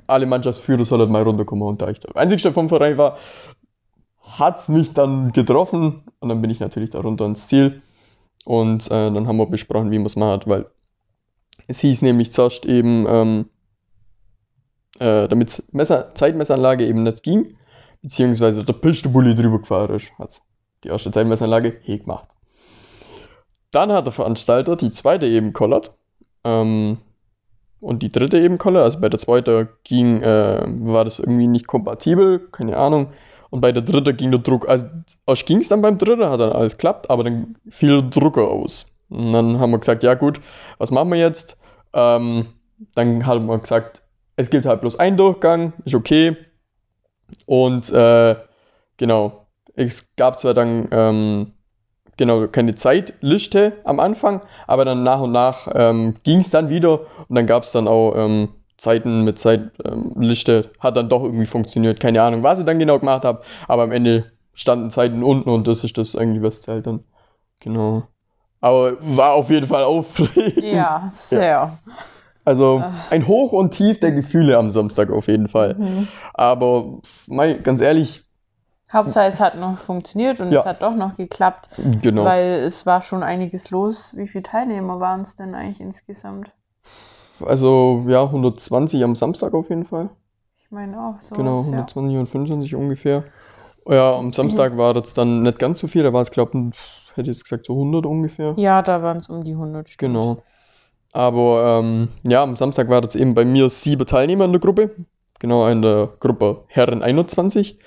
alle 0.08 0.26
Mannschaftsführer 0.26 0.86
sollen 0.86 1.12
mal 1.12 1.24
runterkommen 1.24 1.68
und 1.68 1.82
da 1.82 1.90
ich 1.90 2.00
der 2.00 2.16
Einzige 2.16 2.52
vom 2.54 2.70
Verein 2.70 2.98
war, 2.98 3.18
hat 4.22 4.60
es 4.60 4.70
mich 4.70 4.94
dann 4.94 5.34
getroffen 5.34 6.04
und 6.20 6.30
dann 6.30 6.42
bin 6.42 6.50
ich 6.50 6.60
natürlich 6.60 6.92
da 6.92 7.00
runter 7.00 7.26
ins 7.26 7.48
Ziel 7.48 7.82
und 8.46 8.86
äh, 8.88 9.12
dann 9.12 9.28
haben 9.28 9.38
wir 9.38 9.48
besprochen, 9.48 9.92
wie 9.92 9.98
man 9.98 10.06
es 10.06 10.16
macht, 10.16 10.48
weil 10.48 10.68
es 11.68 11.80
hieß 11.82 12.02
nämlich 12.04 12.32
zuerst 12.32 12.66
eben, 12.66 13.06
ähm, 13.08 13.50
äh, 15.00 15.28
damit 15.28 15.64
Messer, 15.72 16.14
Zeitmessanlage 16.16 16.86
eben 16.86 17.04
nicht 17.04 17.24
ging, 17.24 17.58
beziehungsweise 18.02 18.64
der 18.64 18.74
Pistebully 18.74 19.36
drüber 19.36 19.60
gefahren 19.60 19.96
ist, 19.96 20.12
hat 20.18 20.42
die 20.84 20.88
erste 20.88 21.12
Zeitmessanlage 21.12 21.78
he 21.82 22.00
gemacht. 22.00 22.30
Dann 23.72 23.92
hat 23.92 24.06
der 24.06 24.14
Veranstalter 24.14 24.76
die 24.76 24.92
zweite 24.92 25.28
eben 25.28 25.54
kollert 25.54 25.94
ähm, 26.44 26.98
und 27.82 28.04
die 28.04 28.12
dritte 28.12 28.40
eben 28.40 28.58
kollert. 28.58 28.84
Also 28.84 29.00
bei 29.00 29.10
der 29.10 29.20
zweiten 29.20 29.70
ging, 29.84 30.22
äh, 30.22 30.64
war 30.66 31.06
das 31.06 31.20
irgendwie 31.20 31.48
nicht 31.48 31.68
kompatibel, 31.68 32.40
keine 32.52 32.78
Ahnung. 32.78 33.10
Und 33.50 33.62
bei 33.62 33.72
der 33.72 33.82
dritten 33.82 34.16
ging 34.16 34.32
der 34.32 34.42
Druck, 34.42 34.70
also 34.70 34.86
erst 35.26 35.46
ging 35.46 35.60
es 35.60 35.70
dann 35.70 35.82
beim 35.82 35.98
dritten, 35.98 36.26
hat 36.26 36.40
dann 36.40 36.52
alles 36.52 36.78
klappt, 36.78 37.10
aber 37.10 37.24
dann 37.24 37.56
fiel 37.70 38.02
der 38.02 38.10
Drucker 38.10 38.48
aus. 38.48 38.86
Und 39.10 39.34
dann 39.34 39.60
haben 39.60 39.72
wir 39.72 39.80
gesagt, 39.80 40.04
ja 40.04 40.14
gut, 40.14 40.40
was 40.78 40.92
machen 40.92 41.10
wir 41.10 41.18
jetzt? 41.18 41.58
Ähm, 41.94 42.46
dann 42.94 43.26
haben 43.26 43.48
wir 43.48 43.58
gesagt, 43.58 44.04
es 44.36 44.50
gibt 44.50 44.66
halt 44.66 44.82
bloß 44.82 45.00
einen 45.00 45.18
Durchgang, 45.18 45.74
ist 45.86 45.96
okay. 45.96 46.38
Und 47.46 47.90
äh, 47.92 48.36
genau, 48.98 49.48
es 49.74 50.16
gab 50.16 50.40
zwar 50.40 50.54
dann 50.54 50.88
ähm, 50.92 51.54
genau 52.20 52.48
keine 52.48 52.76
Zeitliste 52.76 53.74
am 53.84 54.00
Anfang, 54.00 54.42
aber 54.68 54.86
dann 54.86 55.02
nach 55.02 55.22
und 55.22 55.32
nach 55.32 55.68
ähm, 55.74 56.16
ging 56.22 56.38
es 56.40 56.52
dann 56.52 56.70
wieder 56.70 57.00
und 57.28 57.36
dann 57.36 57.48
gab 57.48 57.64
es 57.64 57.72
dann 57.72 57.88
auch 57.88 58.14
ähm, 58.16 58.50
Zeiten 58.78 59.24
mit 59.24 59.40
Zeitliste, 59.40 60.70
hat 60.80 60.96
dann 60.96 61.10
doch 61.10 61.24
irgendwie 61.24 61.48
funktioniert. 61.48 62.00
Keine 62.00 62.22
Ahnung, 62.22 62.44
was 62.44 62.60
ich 62.60 62.66
dann 62.66 62.78
genau 62.80 63.00
gemacht 63.00 63.26
habe, 63.26 63.42
aber 63.68 63.84
am 63.84 63.92
Ende 63.92 64.32
standen 64.54 64.92
Zeiten 64.92 65.24
unten 65.24 65.50
und 65.50 65.68
das 65.68 65.84
ist 65.84 65.98
das 65.98 66.16
eigentlich, 66.16 66.44
was 66.44 66.62
zählt 66.62 66.86
dann. 66.86 67.04
Genau. 67.60 68.04
Aber 68.62 68.98
war 69.00 69.34
auf 69.34 69.50
jeden 69.50 69.68
Fall 69.68 69.84
aufregend. 69.84 70.64
Ja, 70.64 71.10
sehr. 71.12 71.80
Also 72.46 72.80
Ah. 72.84 72.94
ein 73.10 73.28
Hoch 73.28 73.52
und 73.52 73.72
Tief 73.72 74.00
der 74.00 74.12
Gefühle 74.12 74.58
am 74.58 74.72
Samstag 74.72 75.12
auf 75.12 75.28
jeden 75.28 75.48
Fall. 75.48 75.76
Mhm. 75.76 76.08
Aber 76.34 77.00
mei, 77.28 77.54
ganz 77.54 77.82
ehrlich, 77.82 78.24
Hauptsache 78.92 79.28
es 79.28 79.40
hat 79.40 79.56
noch 79.56 79.78
funktioniert 79.78 80.40
und 80.40 80.52
Ja. 80.52 80.60
es 80.62 80.66
hat 80.66 80.82
doch 80.82 80.96
noch 80.96 81.16
geklappt, 81.16 81.70
genau. 82.02 82.26
weil 82.26 82.62
es 82.62 82.86
war 82.86 83.02
schon 83.02 83.24
einiges 83.24 83.70
los. 83.70 84.14
Wie 84.16 84.28
viele 84.28 84.44
Teilnehmer 84.44 85.00
waren 85.00 85.22
es 85.22 85.36
denn 85.36 85.54
eigentlich 85.54 85.80
insgesamt? 85.80 86.52
Also 87.46 88.06
ja, 88.08 88.24
120 88.24 89.04
am 89.04 89.16
Samstag 89.16 89.54
auf 89.54 89.70
jeden 89.70 89.86
Fall. 89.86 90.10
Ich 90.58 90.72
meine 90.72 91.00
auch 91.00 91.22
so. 91.22 91.36
Genau, 91.36 91.56
ja. 91.56 91.62
120 91.62 92.18
und 92.18 92.28
25 92.28 92.76
ungefähr. 92.76 93.24
Ja, 93.88 94.14
am 94.14 94.34
Samstag 94.34 94.78
war 94.78 94.94
das 94.94 95.14
dann 95.14 95.42
nicht 95.42 95.58
ganz 95.58 95.80
so 95.80 95.88
viel, 95.88 96.04
da 96.04 96.14
war 96.14 96.22
es, 96.22 96.32
glaube 96.32 96.72
ich, 96.74 96.80
hätte 97.16 97.32
ich 97.32 97.38
jetzt 97.38 97.44
gesagt, 97.44 97.66
so 97.66 97.74
100 97.74 98.06
ungefähr. 98.06 98.54
Ja, 98.58 98.82
da 98.82 99.02
waren 99.02 99.18
es 99.18 99.30
um 99.30 99.44
die 99.44 99.54
100 99.54 99.88
Stück. 99.88 100.00
Genau. 100.00 100.38
Aber 101.12 101.80
ähm, 101.82 102.10
ja, 102.28 102.44
am 102.44 102.56
Samstag 102.56 102.90
war 102.90 103.02
das 103.02 103.16
eben 103.16 103.34
bei 103.34 103.46
mir 103.46 103.70
sieben 103.70 104.06
Teilnehmer 104.06 104.46
in 104.46 104.52
der 104.52 104.62
Gruppe. 104.62 104.96
Genau, 105.40 105.68
in 105.68 105.82
der 105.82 106.10
Gruppe 106.20 106.66
Herren 106.68 107.02
21. 107.02 107.80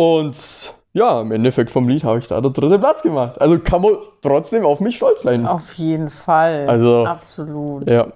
Und 0.00 0.72
ja, 0.94 1.20
im 1.20 1.30
Endeffekt 1.30 1.70
vom 1.70 1.86
Lied 1.86 2.04
habe 2.04 2.20
ich 2.20 2.26
da 2.26 2.40
den 2.40 2.54
dritten 2.54 2.80
Platz 2.80 3.02
gemacht. 3.02 3.38
Also 3.38 3.58
kann 3.58 3.82
man 3.82 3.96
trotzdem 4.22 4.64
auf 4.64 4.80
mich 4.80 4.96
stolz 4.96 5.20
sein. 5.20 5.46
Auf 5.46 5.74
jeden 5.74 6.08
Fall. 6.08 6.66
Also- 6.66 7.04
Absolut. 7.04 7.90
Ja. 7.90 8.06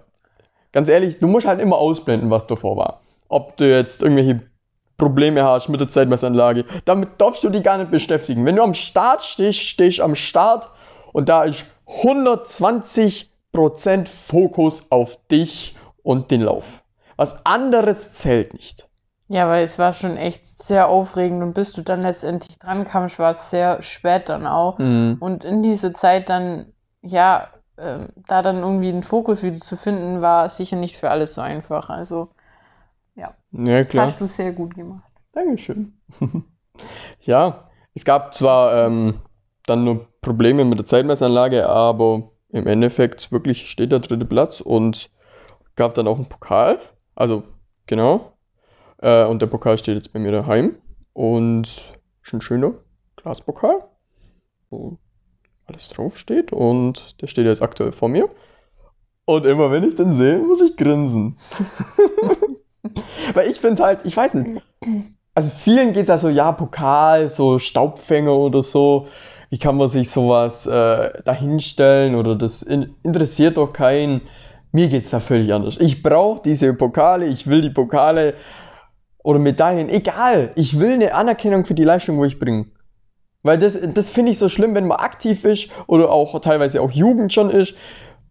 Ganz 0.73 0.89
ehrlich, 0.89 1.19
du 1.19 1.27
musst 1.27 1.47
halt 1.47 1.61
immer 1.61 1.77
ausblenden, 1.77 2.31
was 2.31 2.47
davor 2.47 2.79
war. 2.79 3.03
Ob 3.29 3.59
du 3.59 3.69
jetzt 3.71 4.01
irgendwelche 4.01 4.41
Probleme 4.97 5.45
hast 5.45 5.69
mit 5.69 5.79
der 5.79 5.89
Zeitmessanlage, 5.89 6.65
damit 6.87 7.11
darfst 7.19 7.45
du 7.45 7.51
dich 7.51 7.63
gar 7.63 7.77
nicht 7.77 7.91
beschäftigen. 7.91 8.47
Wenn 8.47 8.57
du 8.57 8.63
am 8.63 8.73
Start 8.73 9.23
stehst, 9.23 9.59
stehst 9.59 10.01
am 10.01 10.15
Start 10.15 10.71
und 11.13 11.29
da 11.29 11.45
ist 11.45 11.67
120% 11.87 14.09
Fokus 14.09 14.91
auf 14.91 15.19
dich 15.31 15.77
und 16.03 16.31
den 16.31 16.41
Lauf. 16.41 16.83
Was 17.17 17.37
anderes 17.45 18.15
zählt 18.15 18.55
nicht. 18.55 18.89
Ja, 19.29 19.49
weil 19.49 19.65
es 19.65 19.79
war 19.79 19.95
schon 19.95 20.17
echt 20.17 20.63
sehr 20.63 20.89
aufregend 20.89 21.43
und 21.43 21.55
bis 21.55 21.73
du 21.73 21.83
dann 21.83 22.03
letztendlich 22.03 22.59
dran 22.59 22.85
kamst, 22.85 23.19
war 23.19 23.31
es 23.31 23.51
sehr 23.51 23.81
spät 23.83 24.29
dann 24.29 24.47
auch. 24.47 24.79
Mhm. 24.79 25.17
Und 25.19 25.45
in 25.45 25.63
diese 25.63 25.93
Zeit 25.93 26.29
dann, 26.29 26.73
ja, 27.01 27.49
ähm, 27.79 28.09
da 28.17 28.43
dann 28.43 28.59
irgendwie 28.59 28.91
einen 28.91 29.03
Fokus 29.03 29.43
wieder 29.43 29.59
zu 29.59 29.77
finden, 29.77 30.23
war 30.23 30.49
sicher 30.49 30.77
nicht 30.77 30.97
für 30.97 31.11
alles 31.11 31.35
so 31.35 31.41
einfach. 31.41 31.89
Also 31.89 32.29
Ja, 33.57 33.85
klar. 33.85 34.07
hast 34.07 34.21
du 34.21 34.27
sehr 34.27 34.53
gut 34.53 34.75
gemacht. 34.75 35.11
Dankeschön. 35.33 36.01
ja, 37.21 37.69
es 37.95 38.05
gab 38.05 38.35
zwar 38.35 38.87
ähm, 38.87 39.21
dann 39.67 39.85
nur 39.85 40.09
Probleme 40.21 40.65
mit 40.65 40.79
der 40.79 40.87
Zeitmessanlage, 40.87 41.69
aber 41.69 42.31
im 42.49 42.67
Endeffekt 42.67 43.31
wirklich 43.31 43.71
steht 43.71 43.93
der 43.93 44.01
dritte 44.01 44.25
Platz 44.25 44.61
und 44.61 45.11
gab 45.77 45.95
dann 45.95 46.09
auch 46.09 46.17
einen 46.17 46.29
Pokal. 46.29 46.81
Also, 47.15 47.45
genau. 47.87 48.34
Äh, 49.05 49.27
und 49.27 49.43
der 49.43 49.47
Pokal 49.47 49.77
steht 49.77 49.97
jetzt 49.97 50.13
bei 50.15 50.19
mir 50.19 50.33
daheim 50.33 50.77
und 51.13 51.83
ein 52.33 52.41
schöner 52.41 52.73
Glaspokal, 53.17 53.85
wo 54.71 54.97
alles 55.67 55.89
draufsteht 55.91 56.53
und 56.53 57.21
der 57.21 57.27
steht 57.27 57.45
jetzt 57.45 57.61
aktuell 57.61 57.93
vor 57.93 58.09
mir. 58.09 58.31
Und 59.27 59.45
immer 59.45 59.71
wenn 59.71 59.85
ich 59.85 59.95
den 59.95 60.15
sehe, 60.15 60.39
muss 60.39 60.63
ich 60.63 60.77
grinsen. 60.77 61.37
Weil 63.35 63.51
ich 63.51 63.61
finde 63.61 63.83
halt, 63.83 64.01
ich 64.05 64.17
weiß 64.17 64.35
nicht, 64.35 64.63
also 65.35 65.51
vielen 65.51 65.93
geht 65.93 66.05
es 66.05 66.11
also, 66.11 66.31
ja, 66.31 66.53
Pokal, 66.53 67.29
so 67.29 67.59
Staubfänger 67.59 68.35
oder 68.35 68.63
so. 68.63 69.09
Wie 69.51 69.59
kann 69.59 69.77
man 69.77 69.89
sich 69.89 70.11
sowas 70.11 70.67
äh, 70.67 71.23
dahinstellen 71.25 72.15
oder 72.15 72.37
das 72.37 72.63
in, 72.63 72.95
interessiert 73.03 73.59
doch 73.59 73.73
keinen. 73.73 74.23
Mir 74.73 74.89
geht 74.89 75.05
es 75.05 75.11
da 75.11 75.21
völlig 75.21 75.53
anders. 75.53 75.77
Ich 75.79 76.03
brauche 76.03 76.43
diese 76.43 76.73
Pokale, 76.75 77.27
ich 77.27 77.47
will 77.47 77.61
die 77.61 77.71
Pokale 77.71 78.35
oder 79.25 79.41
Medaillen, 79.41 79.89
egal. 79.89 80.53
Ich 80.55 80.79
will 80.79 80.93
eine 80.93 81.15
Anerkennung 81.15 81.65
für 81.65 81.75
die 81.75 81.83
Leistung, 81.83 82.19
wo 82.19 82.25
ich 82.25 82.39
bringe. 82.39 82.67
Weil 83.43 83.59
das, 83.59 83.77
das 83.95 84.11
finde 84.11 84.31
ich 84.31 84.39
so 84.39 84.49
schlimm, 84.49 84.75
wenn 84.75 84.87
man 84.87 84.99
aktiv 84.99 85.45
ist 85.45 85.71
oder 85.87 86.11
auch 86.11 86.39
teilweise 86.41 86.81
auch 86.81 86.91
Jugend 86.91 87.33
schon 87.33 87.51
ist. 87.51 87.75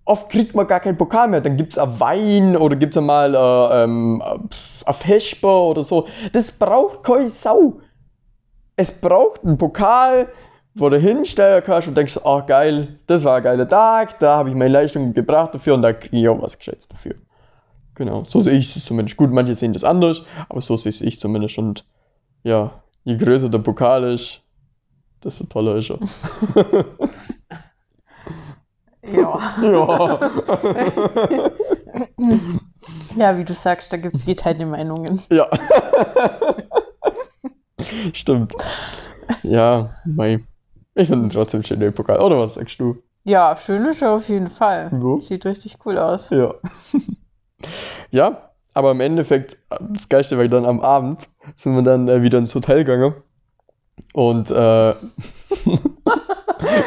Oft 0.05 0.29
kriegt 0.29 0.55
man 0.55 0.67
gar 0.67 0.79
keinen 0.79 0.97
Pokal 0.97 1.27
mehr. 1.27 1.41
Dann 1.41 1.57
gibt 1.57 1.73
es 1.73 1.79
ein 1.79 1.99
Wein 1.99 2.55
oder 2.55 2.75
gibt 2.75 2.95
es 2.95 3.01
mal 3.01 3.33
äh, 3.33 3.83
ähm, 3.83 4.21
ein 4.21 4.93
Vesper 4.93 5.63
oder 5.63 5.81
so. 5.81 6.07
Das 6.31 6.51
braucht 6.51 7.03
keine 7.03 7.27
Sau. 7.27 7.79
Es 8.75 8.91
braucht 8.91 9.43
einen 9.43 9.57
Pokal, 9.57 10.27
wo 10.75 10.89
du 10.89 10.97
hinstellen 10.97 11.63
kannst 11.63 11.87
und 11.87 11.95
denkst, 11.95 12.19
oh 12.23 12.41
geil, 12.45 12.99
das 13.07 13.23
war 13.23 13.37
ein 13.37 13.43
geiler 13.43 13.69
Tag, 13.69 14.19
da 14.19 14.37
habe 14.37 14.49
ich 14.49 14.55
meine 14.55 14.71
Leistung 14.71 15.13
gebracht 15.13 15.53
dafür 15.53 15.75
und 15.75 15.83
da 15.83 15.93
kriege 15.93 16.17
ich 16.17 16.27
auch 16.27 16.41
was 16.41 16.57
geschätzt 16.57 16.91
dafür. 16.91 17.15
Genau, 17.95 18.23
so 18.27 18.39
sehe 18.39 18.57
ich 18.57 18.75
es 18.75 18.85
zumindest. 18.85 19.17
Gut, 19.17 19.31
manche 19.31 19.55
sehen 19.55 19.73
das 19.73 19.83
anders, 19.83 20.23
aber 20.49 20.61
so 20.61 20.75
sehe 20.75 20.91
ich 20.91 21.19
zumindest. 21.19 21.57
Und 21.57 21.85
ja, 22.43 22.83
je 23.03 23.17
größer 23.17 23.49
der 23.49 23.59
Pokal 23.59 24.03
ist, 24.13 24.41
desto 25.23 25.45
toller 25.45 25.75
ist 25.75 25.89
er. 25.91 25.99
Ja. 29.05 29.37
ja. 29.61 30.31
Ja, 33.15 33.37
wie 33.37 33.45
du 33.45 33.53
sagst, 33.53 33.93
da 33.93 33.97
gibt 33.97 34.15
es 34.15 34.25
geteilte 34.25 34.65
Meinungen. 34.65 35.21
ja. 35.29 35.47
Stimmt. 38.13 38.53
Ja, 39.43 39.91
mei. 40.05 40.39
Ich 40.95 41.07
finde 41.07 41.29
trotzdem 41.29 41.63
schön, 41.63 41.79
den 41.79 41.93
Pokal. 41.93 42.19
Oder 42.19 42.39
was 42.39 42.55
sagst 42.55 42.79
du? 42.79 42.97
Ja, 43.23 43.55
schön 43.55 43.85
ist 43.85 44.01
er 44.01 44.11
auf 44.11 44.27
jeden 44.27 44.47
Fall. 44.47 44.91
Ja. 44.91 45.19
Sieht 45.19 45.45
richtig 45.45 45.77
cool 45.85 45.97
aus. 45.97 46.29
Ja. 46.29 46.55
Ja, 48.11 48.49
aber 48.73 48.91
im 48.91 49.01
Endeffekt, 49.01 49.57
das 49.69 50.09
Geilste 50.09 50.37
war 50.37 50.47
dann 50.47 50.65
am 50.65 50.81
Abend, 50.81 51.27
sind 51.55 51.75
wir 51.75 51.83
dann 51.83 52.07
äh, 52.07 52.21
wieder 52.21 52.39
ins 52.39 52.55
Hotel 52.55 52.83
gegangen. 52.83 53.15
Und 54.13 54.49
äh, 54.49 54.53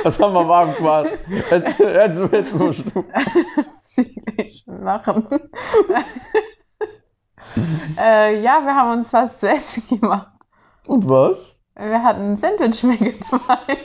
was 0.02 0.18
haben 0.18 0.34
wir 0.34 0.40
am 0.40 0.50
Abend 0.50 0.76
gemacht? 0.76 1.10
Jetzt, 1.50 1.78
jetzt, 1.78 2.20
jetzt 2.32 2.54
musst 2.54 2.82
du. 2.92 3.04
Ich 4.36 4.66
machen. 4.66 5.26
äh, 7.98 8.42
ja, 8.42 8.60
wir 8.64 8.74
haben 8.74 8.98
uns 8.98 9.12
was 9.12 9.40
zu 9.40 9.48
essen 9.48 10.00
gemacht. 10.00 10.32
Und 10.86 11.08
was? 11.08 11.58
Wir 11.76 12.02
hatten 12.02 12.32
ein 12.32 12.36
Sandwich 12.36 12.82
mitgebracht. 12.82 13.68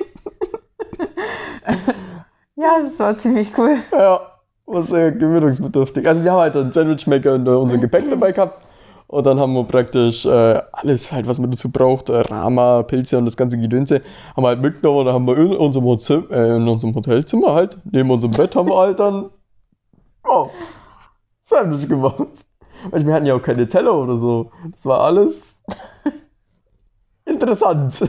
ja, 2.55 2.79
das 2.79 3.00
war 3.00 3.17
ziemlich 3.17 3.55
cool. 3.57 3.77
Ja, 3.91 4.31
war 4.72 4.84
sehr 4.84 5.12
gewöhnungsbedürftig. 5.12 6.08
Also 6.08 6.24
wir 6.24 6.32
haben 6.32 6.40
halt 6.40 6.56
einen 6.56 6.72
Sandwichmaker 6.72 7.36
und 7.36 7.48
äh, 7.48 7.51
unser 7.51 7.78
Gepäck 7.78 8.10
dabei 8.10 8.32
gehabt. 8.32 8.66
Und 9.08 9.25
dann 9.25 9.40
haben 9.42 9.54
wir 9.54 9.66
praktisch 9.66 10.25
äh, 10.25 10.62
alles 10.72 11.12
halt, 11.12 11.28
was 11.28 11.38
man 11.38 11.51
dazu 11.51 11.70
braucht, 11.70 12.08
äh, 12.08 12.22
Rama, 12.22 12.84
Pilze 12.84 13.18
und 13.18 13.25
das 13.25 13.36
ganze 13.36 13.58
Gedönse, 13.58 14.01
haben 14.36 14.44
wir 14.44 14.48
halt 14.48 14.62
mitgenommen 14.62 15.00
und 15.00 15.06
dann 15.06 15.16
haben 15.16 15.28
wir 15.28 15.38
in 15.38 15.51
unserem, 15.51 15.86
Hotel, 15.86 16.24
äh, 16.32 16.56
in 16.56 16.68
unserem 16.68 16.96
Hotelzimmer 16.96 17.54
halt, 17.54 17.78
neben 17.92 18.10
unserem 18.10 18.32
Bett 18.32 18.56
haben 18.56 18.70
wir 18.70 18.78
halt 18.78 19.01
dann, 19.01 19.30
oh, 20.25 20.50
Sandwich 21.44 21.90
gemacht. 21.90 22.28
Weil 22.90 23.06
wir 23.06 23.13
hatten 23.13 23.25
ja 23.25 23.36
auch 23.36 23.42
keine 23.42 23.68
Teller 23.68 23.94
oder 23.94 24.18
so. 24.18 24.51
Das 24.72 24.86
war 24.86 25.01
alles 25.01 25.62
interessant. 27.25 28.00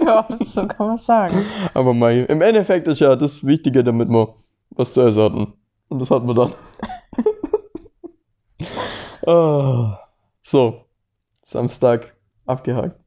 Ja, 0.00 0.28
so 0.40 0.66
kann 0.68 0.86
man 0.86 0.96
sagen. 0.96 1.44
Aber 1.74 1.92
mei, 1.92 2.20
im 2.20 2.40
Endeffekt 2.40 2.86
ist 2.86 3.00
ja 3.00 3.16
das 3.16 3.44
Wichtige, 3.44 3.82
damit 3.82 4.08
wir 4.08 4.34
was 4.70 4.92
zu 4.92 5.00
essen 5.00 5.22
hatten. 5.22 5.52
Und 5.96 6.00
das 6.00 6.10
hatten 6.10 6.26
wir 6.26 6.34
dann. 6.34 6.52
Ah, 9.26 9.98
so, 10.42 10.82
Samstag 11.44 12.14
abgehakt. 12.44 13.00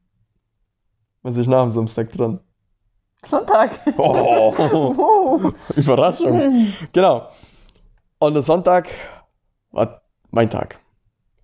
Was 1.21 1.37
ist 1.37 1.47
nach 1.47 1.61
dem 1.61 1.71
Samstag 1.71 2.11
dran? 2.11 2.41
Sonntag. 3.23 3.79
Oh, 3.97 4.51
Wow. 4.57 5.53
Überraschung. 5.77 6.73
Genau. 6.91 7.29
Und 8.17 8.33
der 8.33 8.41
Sonntag 8.41 8.89
war 9.71 10.01
mein 10.31 10.49
Tag. 10.49 10.79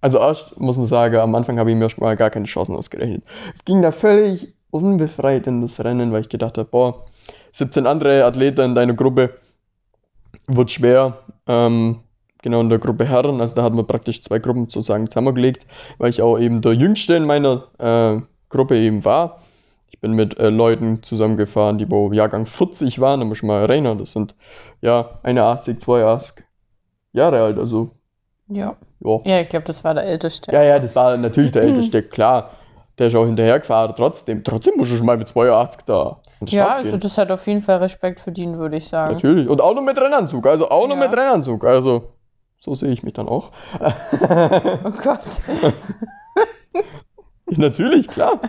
Also 0.02 0.18
erst 0.18 0.60
muss 0.60 0.78
man 0.78 0.88
sagen, 0.88 1.18
am 1.18 1.36
Anfang 1.36 1.58
habe 1.58 1.70
ich 1.70 1.78
mir 1.78 1.90
schon 1.90 2.04
mal 2.04 2.18
gar 2.18 2.32
keine 2.32 2.46
Chancen 2.46 2.76
ausgerechnet. 2.76 3.24
Es 3.54 3.64
ging 3.64 3.82
da 3.84 3.92
völlig 3.92 4.56
unbefreit 4.72 5.46
in 5.48 5.62
das 5.62 5.80
Rennen, 5.82 6.12
weil 6.12 6.22
ich 6.22 6.30
gedacht 6.30 6.58
habe, 6.58 6.68
boah, 6.70 7.06
17 7.54 7.86
andere 7.88 8.26
Athleten 8.26 8.62
in 8.62 8.76
deiner 8.76 8.96
Gruppe 8.96 9.40
wird 10.48 10.72
schwer. 10.72 11.18
Ähm, 11.48 12.00
genau 12.42 12.62
in 12.62 12.70
der 12.70 12.80
Gruppe 12.80 13.06
Herren, 13.06 13.42
also 13.42 13.56
da 13.56 13.64
hatten 13.64 13.76
wir 13.76 13.84
praktisch 13.84 14.22
zwei 14.22 14.40
Gruppen 14.40 14.70
sozusagen 14.70 15.08
zusammengelegt, 15.08 15.66
weil 15.98 16.10
ich 16.10 16.22
auch 16.22 16.38
eben 16.38 16.62
der 16.62 16.74
Jüngste 16.74 17.16
in 17.16 17.26
meiner 17.26 17.64
äh, 17.80 18.22
Gruppe 18.50 18.78
eben 18.78 19.04
war. 19.04 19.40
Ich 19.90 20.00
bin 20.00 20.14
mit 20.14 20.38
äh, 20.38 20.50
Leuten 20.50 21.02
zusammengefahren, 21.04 21.78
die 21.78 21.90
wo 21.90 22.12
Jahrgang 22.12 22.46
40 22.46 23.00
waren, 23.00 23.20
da 23.20 23.26
muss 23.26 23.38
ich 23.38 23.44
mal 23.44 23.62
erinnern, 23.62 23.98
das 23.98 24.12
sind 24.12 24.36
ja 24.82 25.20
81, 25.24 25.80
82 25.80 26.44
Jahre 27.14 27.42
alt, 27.42 27.58
also 27.58 27.92
Ja. 28.48 28.76
ja. 29.00 29.20
Ja, 29.26 29.42
ich 29.42 29.50
glaube, 29.50 29.66
das 29.66 29.84
war 29.84 29.94
der 29.94 30.04
älteste. 30.04 30.52
Ja, 30.52 30.64
ja, 30.64 30.80
das 30.80 30.96
war 30.96 31.18
natürlich 31.18 31.52
der 31.52 31.64
Älteste, 31.64 32.04
klar. 32.04 32.52
Der 33.00 33.08
ist 33.08 33.16
auch 33.16 33.26
hinterhergefahren, 33.26 33.94
trotzdem. 33.96 34.44
Trotzdem 34.44 34.76
musst 34.78 34.92
du 34.92 34.98
schon 34.98 35.06
mal 35.06 35.18
mit 35.18 35.28
82 35.28 35.82
da 35.86 36.22
Ja, 36.52 36.76
also 36.76 36.92
gehen. 36.92 37.00
das 37.00 37.18
hat 37.18 37.32
auf 37.32 37.46
jeden 37.48 37.62
Fall 37.62 37.78
Respekt 37.78 38.20
verdient, 38.20 38.58
würde 38.58 38.78
ich 38.78 38.88
sagen. 38.88 39.14
Natürlich. 39.14 39.48
Und 39.50 39.62
auch 39.62 39.74
noch 39.74 39.82
mit 39.82 39.98
Rennanzug, 39.98 40.46
also 40.48 40.70
auch 40.70 40.88
noch 40.88 40.96
Ja. 40.96 41.08
mit 41.08 41.18
Rennanzug. 41.18 41.64
Also, 41.66 42.14
so 42.58 42.74
sehe 42.76 42.92
ich 42.92 43.04
mich 43.04 43.14
dann 43.14 43.28
auch. 43.28 43.52
Oh 43.80 44.92
Gott. 45.04 45.20
Natürlich, 47.48 48.08
klar. 48.08 48.40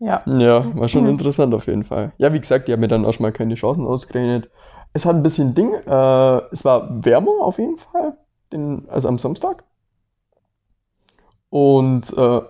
Ja. 0.00 0.22
Ja, 0.26 0.76
war 0.76 0.88
schon 0.88 1.06
interessant 1.06 1.54
auf 1.54 1.66
jeden 1.66 1.84
Fall. 1.84 2.12
Ja, 2.18 2.32
wie 2.32 2.40
gesagt, 2.40 2.68
ich 2.68 2.72
habe 2.72 2.80
mir 2.80 2.88
dann 2.88 3.04
erstmal 3.04 3.32
keine 3.32 3.54
Chancen 3.54 3.86
ausgerechnet. 3.86 4.50
Es 4.92 5.06
hat 5.06 5.14
ein 5.16 5.22
bisschen 5.22 5.54
Ding, 5.54 5.72
äh, 5.74 6.38
es 6.52 6.64
war 6.64 7.04
wärmer 7.04 7.40
auf 7.40 7.58
jeden 7.58 7.78
Fall, 7.78 8.12
den, 8.52 8.86
also 8.88 9.08
am 9.08 9.18
Samstag. 9.18 9.64
Und, 11.50 12.12
äh, 12.16 12.40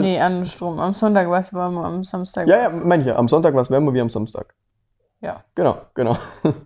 Nee, 0.00 0.18
andersrum. 0.20 0.78
Am 0.78 0.94
Sonntag 0.94 1.28
war 1.28 1.40
es 1.40 1.52
warm, 1.52 1.78
am 1.78 2.04
Samstag 2.04 2.48
ja, 2.48 2.62
ja, 2.62 2.70
meine 2.70 3.02
ich 3.02 3.08
ja, 3.08 3.16
am 3.16 3.28
Sonntag 3.28 3.54
war 3.54 3.62
es 3.62 3.70
wärmer 3.70 3.92
wie 3.94 4.00
am 4.00 4.10
Samstag. 4.10 4.54
Ja. 5.20 5.44
Genau, 5.54 5.78
genau. 5.94 6.16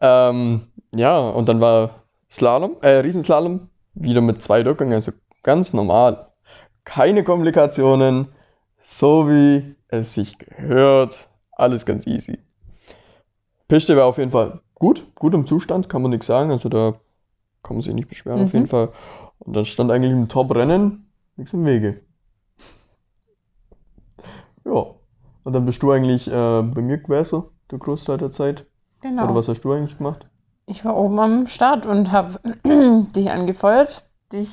ähm, 0.00 0.66
ja, 0.94 1.18
und 1.18 1.48
dann 1.48 1.60
war 1.60 2.02
Slalom, 2.30 2.76
äh, 2.82 2.96
Riesenslalom, 2.96 3.68
wieder 3.94 4.20
mit 4.20 4.42
zwei 4.42 4.62
Rückgängen, 4.64 4.94
also 4.94 5.12
ganz 5.42 5.72
normal. 5.72 6.28
Keine 6.84 7.24
Komplikationen, 7.24 8.28
so 8.78 9.28
wie 9.28 9.76
es 9.88 10.14
sich 10.14 10.36
gehört. 10.38 11.28
Alles 11.52 11.86
ganz 11.86 12.06
easy. 12.06 12.38
Piste 13.68 13.96
war 13.96 14.06
auf 14.06 14.18
jeden 14.18 14.32
Fall 14.32 14.60
gut, 14.74 15.06
gut 15.14 15.34
im 15.34 15.46
Zustand, 15.46 15.88
kann 15.88 16.02
man 16.02 16.10
nichts 16.10 16.26
sagen. 16.26 16.50
Also 16.50 16.68
da 16.68 16.94
kann 17.62 17.76
man 17.76 17.82
sich 17.82 17.94
nicht 17.94 18.08
beschweren, 18.08 18.42
auf 18.42 18.52
Mhm. 18.52 18.58
jeden 18.58 18.66
Fall. 18.66 18.90
Und 19.38 19.54
dann 19.54 19.64
stand 19.64 19.90
eigentlich 19.90 20.12
im 20.12 20.28
Top-Rennen 20.28 21.10
nichts 21.36 21.54
im 21.54 21.64
Wege. 21.64 22.00
Ja, 24.64 24.86
und 25.44 25.52
dann 25.52 25.66
bist 25.66 25.82
du 25.82 25.90
eigentlich 25.92 26.26
äh, 26.28 26.62
bei 26.62 26.80
mir 26.80 26.98
gewesen, 26.98 27.44
der 27.70 27.78
Großteil 27.78 28.18
der 28.18 28.30
Zeit. 28.30 28.66
Genau. 29.02 29.24
Oder 29.24 29.34
was 29.34 29.48
hast 29.48 29.60
du 29.62 29.72
eigentlich 29.72 29.98
gemacht? 29.98 30.26
Ich 30.66 30.84
war 30.84 30.96
oben 30.96 31.18
am 31.20 31.46
Start 31.46 31.84
und 31.86 32.10
habe 32.12 32.40
dich 32.64 33.30
angefeuert, 33.30 34.02
dich 34.32 34.48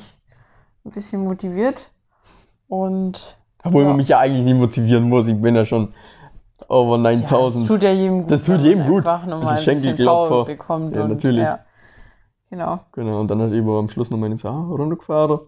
ein 0.84 0.92
bisschen 0.92 1.24
motiviert 1.24 1.90
und 2.68 3.38
Obwohl 3.64 3.84
Ja. 3.84 3.88
man 3.90 3.98
mich 3.98 4.10
ja 4.10 4.20
eigentlich 4.20 4.44
nie 4.44 4.54
motivieren 4.54 5.08
muss, 5.08 5.28
ich 5.28 5.40
bin 5.40 5.56
ja 5.56 5.66
schon 5.66 5.94
over 6.68 6.98
ja, 6.98 7.04
9000. 7.04 7.64
das 7.64 7.68
tut 7.68 7.84
ja 7.84 7.92
jedem 7.92 8.20
gut, 8.22 8.32
Das 8.32 8.44
tut 8.44 8.62
jedem 8.62 8.86
gut. 8.88 9.06
einfach 9.06 9.26
nochmal 9.26 9.58
ein 9.58 9.66
bisschen. 9.66 10.06
Power 10.06 10.46
bekommt 10.46 10.96
Ja, 10.96 11.04
und 11.04 11.10
natürlich. 11.10 11.44
ja, 11.44 11.60
genau. 12.50 12.80
Genau, 12.92 13.20
und 13.22 13.30
dann 13.32 13.42
hat 13.42 13.52
eben 13.52 13.70
am 13.70 13.90
Schluss 13.90 14.10
noch 14.10 14.18
meine 14.18 14.38
so, 14.38 14.50
ah, 14.50 14.66
runtergefahren. 14.70 15.40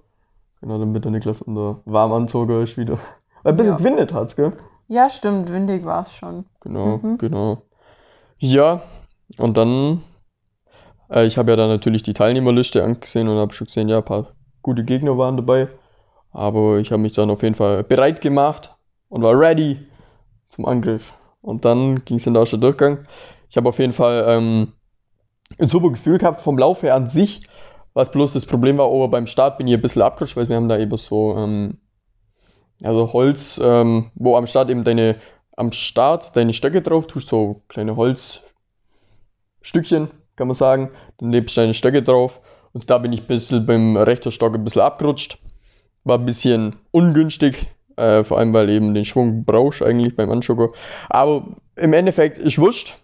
Genau, 0.61 0.77
damit 0.79 1.03
der 1.03 1.11
Niklas 1.11 1.41
in 1.41 1.55
der 1.55 1.81
Warmanzoger 1.85 2.61
ist 2.61 2.77
wieder. 2.77 2.97
Weil 3.43 3.53
ein 3.53 3.57
bisschen 3.57 3.73
Ja. 3.73 3.77
gewindet 3.77 4.13
hat's, 4.13 4.35
gell? 4.35 4.53
Ja, 4.87 5.09
stimmt, 5.09 5.51
windig 5.51 5.85
war 5.85 6.01
es 6.03 6.13
schon. 6.15 6.45
Genau, 6.61 6.97
Mhm. 6.97 7.17
genau. 7.17 7.61
Ja, 8.37 8.81
und 9.37 9.55
dann, 9.57 10.03
äh, 11.09 11.25
ich 11.25 11.37
habe 11.37 11.51
ja 11.51 11.55
dann 11.55 11.69
natürlich 11.69 12.03
die 12.03 12.13
Teilnehmerliste 12.13 12.83
angesehen 12.83 13.27
und 13.27 13.37
habe 13.37 13.53
schon 13.53 13.67
gesehen, 13.67 13.89
ja, 13.89 13.97
ein 13.97 14.05
paar 14.05 14.33
gute 14.61 14.83
Gegner 14.83 15.17
waren 15.17 15.37
dabei. 15.37 15.67
Aber 16.31 16.79
ich 16.79 16.91
habe 16.91 17.01
mich 17.01 17.13
dann 17.13 17.29
auf 17.29 17.43
jeden 17.43 17.55
Fall 17.55 17.83
bereit 17.83 18.21
gemacht 18.21 18.75
und 19.09 19.21
war 19.21 19.37
ready 19.39 19.85
zum 20.49 20.65
Angriff. 20.65 21.13
Und 21.41 21.65
dann 21.65 22.03
ging 22.05 22.17
es 22.17 22.25
in 22.25 22.33
den 22.33 22.41
ersten 22.41 22.59
Durchgang. 22.61 23.05
Ich 23.49 23.57
habe 23.57 23.69
auf 23.69 23.77
jeden 23.79 23.93
Fall 23.93 24.25
ähm, 24.27 24.73
ein 25.59 25.67
super 25.67 25.91
Gefühl 25.91 26.17
gehabt 26.17 26.41
vom 26.41 26.57
Lauf 26.57 26.81
her 26.83 26.95
an 26.95 27.07
sich. 27.07 27.45
Was 27.93 28.11
bloß 28.11 28.33
das 28.33 28.47
Problem 28.47 28.79
war, 28.79 28.87
aber 28.87 29.07
beim 29.09 29.27
Start 29.27 29.59
bin 29.59 29.67
ich 29.67 29.73
ein 29.75 29.81
bisschen 29.81 30.01
abgerutscht, 30.01 30.35
weil 30.35 30.49
wir 30.49 30.55
haben 30.55 30.69
da 30.69 30.77
eben 30.79 30.97
so 30.97 31.37
ähm, 31.37 31.77
Also 32.81 33.13
Holz, 33.13 33.59
ähm, 33.63 34.11
wo 34.15 34.35
am 34.35 34.47
Start 34.47 34.69
eben 34.69 34.83
deine, 34.83 35.17
am 35.55 35.71
Start 35.71 36.35
deine 36.35 36.53
Stöcke 36.53 36.81
drauf 36.81 37.07
tust, 37.07 37.27
so 37.29 37.61
kleine 37.67 37.95
Holzstückchen, 37.95 38.43
kann 40.35 40.47
man 40.47 40.55
sagen. 40.55 40.91
Dann 41.17 41.31
lebst 41.31 41.55
du 41.55 41.61
deine 41.61 41.73
Stöcke 41.73 42.01
drauf. 42.03 42.41
Und 42.73 42.89
da 42.89 42.97
bin 42.97 43.13
ich 43.13 43.21
ein 43.21 43.27
bisschen 43.27 43.65
beim 43.65 43.95
rechten 43.95 44.31
Stock 44.31 44.55
ein 44.55 44.63
bisschen 44.63 44.81
abgerutscht. 44.81 45.37
War 46.03 46.17
ein 46.17 46.25
bisschen 46.25 46.75
ungünstig, 46.91 47.67
äh, 47.95 48.23
vor 48.23 48.39
allem 48.39 48.53
weil 48.53 48.69
eben 48.69 48.93
den 48.93 49.05
Schwung 49.05 49.45
brauchst 49.45 49.81
eigentlich 49.83 50.15
beim 50.15 50.31
Anschucker. 50.31 50.69
Aber 51.09 51.45
im 51.75 51.93
Endeffekt 51.93 52.37
ist 52.37 52.57
wurscht, 52.57 52.95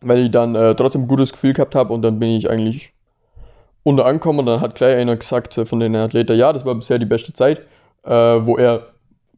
weil 0.00 0.24
ich 0.24 0.30
dann 0.30 0.54
äh, 0.54 0.74
trotzdem 0.74 1.02
ein 1.02 1.08
gutes 1.08 1.32
Gefühl 1.32 1.52
gehabt 1.52 1.74
habe 1.74 1.92
und 1.92 2.02
dann 2.02 2.18
bin 2.18 2.30
ich 2.30 2.48
eigentlich 2.48 2.92
unter 3.82 4.06
angekommen 4.06 4.40
und 4.40 4.46
dann 4.46 4.60
hat 4.60 4.76
gleich 4.76 4.96
einer 4.96 5.16
gesagt 5.16 5.58
äh, 5.58 5.64
von 5.64 5.80
den 5.80 5.96
Athleten, 5.96 6.36
ja, 6.36 6.52
das 6.52 6.64
war 6.64 6.74
bisher 6.74 6.98
die 6.98 7.06
beste 7.06 7.32
Zeit, 7.32 7.62
äh, 8.04 8.10
wo 8.10 8.56
er 8.56 8.92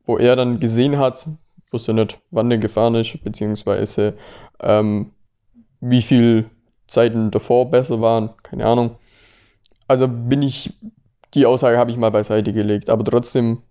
wo 0.07 0.19
er 0.19 0.37
dann 0.37 0.61
gesehen 0.61 0.99
hat, 0.99 1.27
wusste 1.71 1.95
nicht, 1.95 2.21
wann 2.31 2.51
der 2.51 2.59
gefahren 2.59 2.95
ist, 2.95 3.23
beziehungsweise 3.25 4.15
ähm, 4.61 5.13
wie 5.81 6.03
viel 6.03 6.51
Zeiten 6.87 7.31
davor 7.31 7.71
besser 7.71 8.01
waren, 8.01 8.31
keine 8.43 8.67
Ahnung. 8.67 8.97
Also 9.89 10.09
bin 10.09 10.43
ich, 10.43 10.75
die 11.35 11.47
Aussage 11.47 11.79
habe 11.79 11.91
ich 11.91 11.97
mal 11.97 12.11
beiseite 12.11 12.53
gelegt, 12.53 12.91
aber 12.91 13.05
trotzdem 13.05 13.63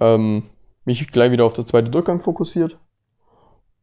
ähm, 0.00 0.44
mich 0.84 1.06
gleich 1.08 1.30
wieder 1.32 1.44
auf 1.44 1.52
den 1.52 1.66
zweiten 1.66 1.90
Durchgang 1.90 2.20
fokussiert. 2.20 2.78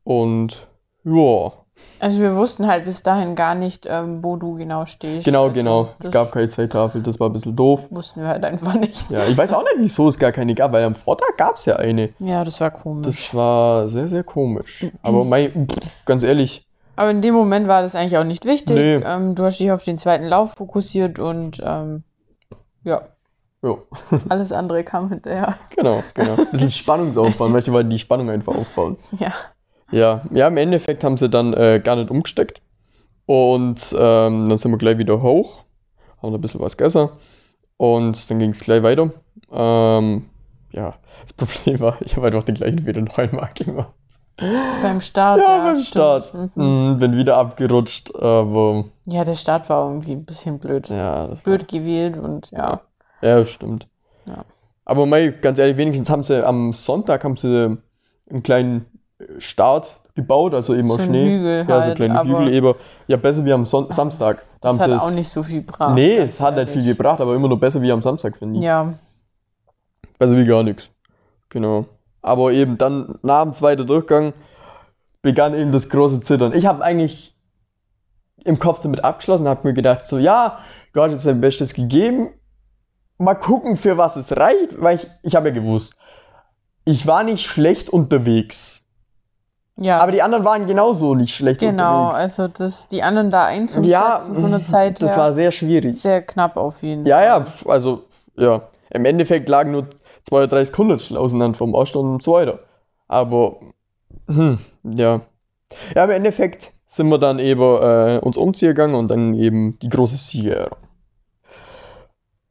Und 0.03 0.67
ja, 1.03 1.53
Also 1.99 2.19
wir 2.19 2.35
wussten 2.35 2.67
halt 2.67 2.85
bis 2.85 3.01
dahin 3.01 3.35
gar 3.35 3.55
nicht, 3.55 3.85
ähm, 3.89 4.23
wo 4.23 4.35
du 4.35 4.55
genau 4.55 4.85
stehst. 4.85 5.25
genau, 5.25 5.43
Also 5.43 5.53
genau. 5.53 5.89
Es 5.99 6.11
gab 6.11 6.31
keine 6.31 6.49
Zeittafel, 6.49 7.01
das 7.01 7.19
war 7.19 7.29
ein 7.29 7.33
bisschen 7.33 7.55
doof. 7.55 7.87
wussten 7.89 8.21
wir 8.21 8.27
halt 8.27 8.43
einfach 8.43 8.73
nicht. 8.75 9.09
Ja, 9.09 9.25
ich 9.25 9.37
weiß 9.37 9.53
auch 9.53 9.63
nicht, 9.63 9.75
wieso 9.77 10.09
es 10.09 10.19
gar 10.19 10.31
keine 10.31 10.53
gab, 10.53 10.71
weil 10.73 10.83
am 10.83 10.95
Vortag 10.95 11.37
gab 11.37 11.55
es 11.55 11.65
ja 11.65 11.77
eine. 11.77 12.09
Ja, 12.19 12.43
das 12.43 12.59
war 12.61 12.71
komisch. 12.71 13.05
Das 13.05 13.33
war 13.33 13.87
sehr, 13.87 14.07
sehr 14.07 14.23
komisch. 14.23 14.85
Aber 15.01 15.23
mein, 15.23 15.67
ganz 16.05 16.23
ehrlich, 16.23 16.67
Aber 16.95 17.09
in 17.09 17.21
dem 17.21 17.33
Moment 17.33 17.67
war 17.67 17.81
das 17.81 17.95
eigentlich 17.95 18.17
auch 18.17 18.23
nicht 18.25 18.45
wichtig. 18.45 18.75
Nee. 18.75 18.95
Ähm, 18.95 19.33
du 19.33 19.43
hast 19.45 19.59
dich 19.59 19.71
auf 19.71 19.83
den 19.83 19.97
zweiten 19.97 20.25
Lauf 20.25 20.53
fokussiert 20.55 21.19
und 21.19 21.61
ähm, 21.65 22.03
ja, 22.83 23.01
ja, 23.63 23.77
alles 24.29 24.51
andere 24.51 24.83
kam 24.83 25.07
hinterher. 25.09 25.55
genau, 25.75 26.03
genau. 26.13 26.33
Ein 26.35 26.51
bisschen 26.51 26.69
Spannung 26.69 27.17
aufbauen, 27.17 27.53
manche 27.53 27.71
wollten 27.71 27.89
die 27.89 27.97
Spannung 27.99 28.29
einfach 28.29 28.53
aufbauen. 28.53 28.97
Ja. 29.17 29.31
Ja, 29.93 30.21
ja, 30.31 30.47
im 30.47 30.57
Endeffekt 30.57 31.03
haben 31.03 31.17
sie 31.17 31.29
dann 31.29 31.53
äh, 31.53 31.79
gar 31.83 31.95
nicht 31.95 32.09
umgesteckt. 32.09 32.61
Und 33.25 33.95
ähm, 33.97 34.45
dann 34.45 34.57
sind 34.57 34.71
wir 34.71 34.77
gleich 34.77 34.97
wieder 34.97 35.21
hoch, 35.21 35.63
haben 36.21 36.33
ein 36.33 36.41
bisschen 36.41 36.59
was 36.59 36.75
gegessen 36.75 37.09
und 37.77 38.29
dann 38.29 38.39
ging 38.39 38.49
es 38.49 38.59
gleich 38.59 38.83
weiter. 38.83 39.11
Ähm, 39.51 40.25
ja, 40.71 40.95
das 41.21 41.33
Problem 41.37 41.79
war, 41.79 41.97
ich 42.01 42.15
habe 42.17 42.27
einfach 42.27 42.43
den 42.43 42.55
gleichen 42.55 42.79
Fehler 42.79 43.01
neunmal 43.01 43.49
gemacht. 43.55 43.93
Beim 44.81 44.99
Start, 44.99 45.39
Ja, 45.39 45.57
ja, 45.57 45.63
beim 45.65 45.75
stimmt. 45.75 45.87
Start. 45.87 46.33
Mhm. 46.33 46.89
Mhm, 46.91 46.99
bin 46.99 47.15
wieder 47.15 47.37
abgerutscht, 47.37 48.13
aber 48.15 48.85
Ja, 49.05 49.23
der 49.23 49.35
Start 49.35 49.69
war 49.69 49.87
irgendwie 49.89 50.13
ein 50.13 50.25
bisschen 50.25 50.59
blöd. 50.59 50.89
ja, 50.89 51.27
das 51.27 51.39
war, 51.39 51.43
Blöd 51.53 51.67
gewählt 51.67 52.17
und 52.17 52.49
ja. 52.51 52.81
ja, 53.21 53.45
stimmt. 53.45 53.87
Ja. 54.25 54.43
Aber 54.85 55.05
mei, 55.05 55.29
ganz 55.29 55.59
ehrlich, 55.59 55.77
wenigstens 55.77 56.09
haben 56.09 56.23
sie 56.23 56.45
am 56.45 56.73
Sonntag 56.73 57.23
haben 57.23 57.37
sie 57.37 57.77
einen 58.29 58.43
kleinen 58.43 58.85
Start 59.39 59.99
gebaut, 60.15 60.53
also 60.53 60.75
eben 60.75 60.89
So 60.89 60.95
aus 60.95 61.03
Schnee. 61.03 61.37
Hügel 61.37 61.65
ja, 61.67 61.81
so 61.81 61.87
halt, 61.87 61.95
kleine 61.97 62.19
aber 62.19 62.39
Hügel 62.39 62.53
eben. 62.53 62.73
Ja, 63.07 63.17
besser 63.17 63.45
wie 63.45 63.53
am 63.53 63.65
Son 63.65 63.91
Samstag. 63.91 64.45
Da 64.61 64.69
das 64.69 64.79
hat 64.79 64.91
auch 64.91 65.11
nicht 65.11 65.29
so 65.29 65.43
viel 65.43 65.61
gebracht. 65.61 65.95
Nee, 65.95 66.17
es 66.17 66.39
hat 66.39 66.55
nicht 66.55 66.69
viel 66.69 66.85
gebracht, 66.85 67.19
aber 67.19 67.35
immer 67.35 67.47
noch 67.47 67.59
besser 67.59 67.81
wie 67.81 67.91
am 67.91 68.01
Samstag, 68.01 68.37
finde 68.37 68.59
ich. 68.59 68.65
Ja, 68.65 68.93
Besser 70.19 70.37
wie 70.37 70.45
gar 70.45 70.63
nichts. 70.63 70.89
Genau. 71.49 71.85
Aber 72.21 72.51
eben 72.53 72.77
dann 72.77 73.19
nach 73.21 73.43
dem 73.43 73.53
zweiten 73.53 73.85
Durchgang 73.85 74.33
begann 75.21 75.53
eben 75.53 75.71
das 75.71 75.89
große 75.89 76.21
Zittern. 76.21 76.53
Ich 76.53 76.65
habe 76.65 76.83
eigentlich 76.83 77.35
im 78.45 78.59
Kopf 78.59 78.81
damit 78.81 79.03
abgeschlossen, 79.03 79.47
habe 79.47 79.67
mir 79.67 79.73
gedacht, 79.73 80.03
so, 80.03 80.17
ja, 80.17 80.59
du 80.93 81.01
hast 81.01 81.11
jetzt 81.11 81.25
dein 81.25 81.41
Bestes 81.41 81.73
gegeben. 81.73 82.29
Mal 83.17 83.35
gucken, 83.35 83.75
für 83.75 83.97
was 83.97 84.15
es 84.15 84.35
reicht, 84.35 84.81
weil 84.81 84.97
ich, 84.97 85.07
ich 85.21 85.35
habe 85.35 85.49
ja 85.49 85.53
gewusst, 85.53 85.95
ich 86.85 87.07
war 87.07 87.23
nicht 87.23 87.45
schlecht 87.45 87.89
unterwegs. 87.89 88.82
Ja. 89.77 89.97
Aber 89.99 90.11
die 90.11 90.21
anderen 90.21 90.45
waren 90.45 90.65
genauso 90.67 91.15
nicht 91.15 91.35
schlecht 91.35 91.59
genau, 91.59 92.07
unterwegs. 92.07 92.23
also 92.39 92.47
das, 92.47 92.87
die 92.87 93.03
anderen 93.03 93.31
da 93.31 93.45
einzuschätzen 93.45 93.89
ja, 93.89 94.19
von 94.19 94.51
der 94.51 94.63
Zeit 94.63 95.01
das 95.01 95.11
her, 95.11 95.17
war 95.17 95.33
sehr 95.33 95.51
schwierig. 95.51 95.99
sehr 95.99 96.21
knapp 96.21 96.57
auf 96.57 96.81
jeden 96.83 97.05
Ja, 97.05 97.17
Fall. 97.17 97.25
ja, 97.25 97.71
also, 97.71 98.03
ja. 98.35 98.61
Im 98.91 99.05
Endeffekt 99.05 99.49
lagen 99.49 99.71
nur 99.71 99.87
32 100.29 100.77
Hundertstel 100.77 101.17
auseinander 101.17 101.57
vom 101.57 101.73
Ersten 101.73 101.97
und 101.97 102.11
dem 102.11 102.19
Zweiten. 102.21 102.59
Aber, 103.07 103.57
hm, 104.27 104.59
ja. 104.83 105.21
Ja, 105.95 106.03
im 106.03 106.11
Endeffekt 106.11 106.71
sind 106.85 107.09
wir 107.09 107.17
dann 107.17 107.39
eben 107.39 107.61
äh, 107.61 108.19
uns 108.21 108.37
umziehen 108.37 108.69
gegangen 108.69 108.93
und 108.93 109.07
dann 109.07 109.33
eben 109.33 109.79
die 109.79 109.89
große 109.89 110.17
Siegerehrung. 110.17 110.77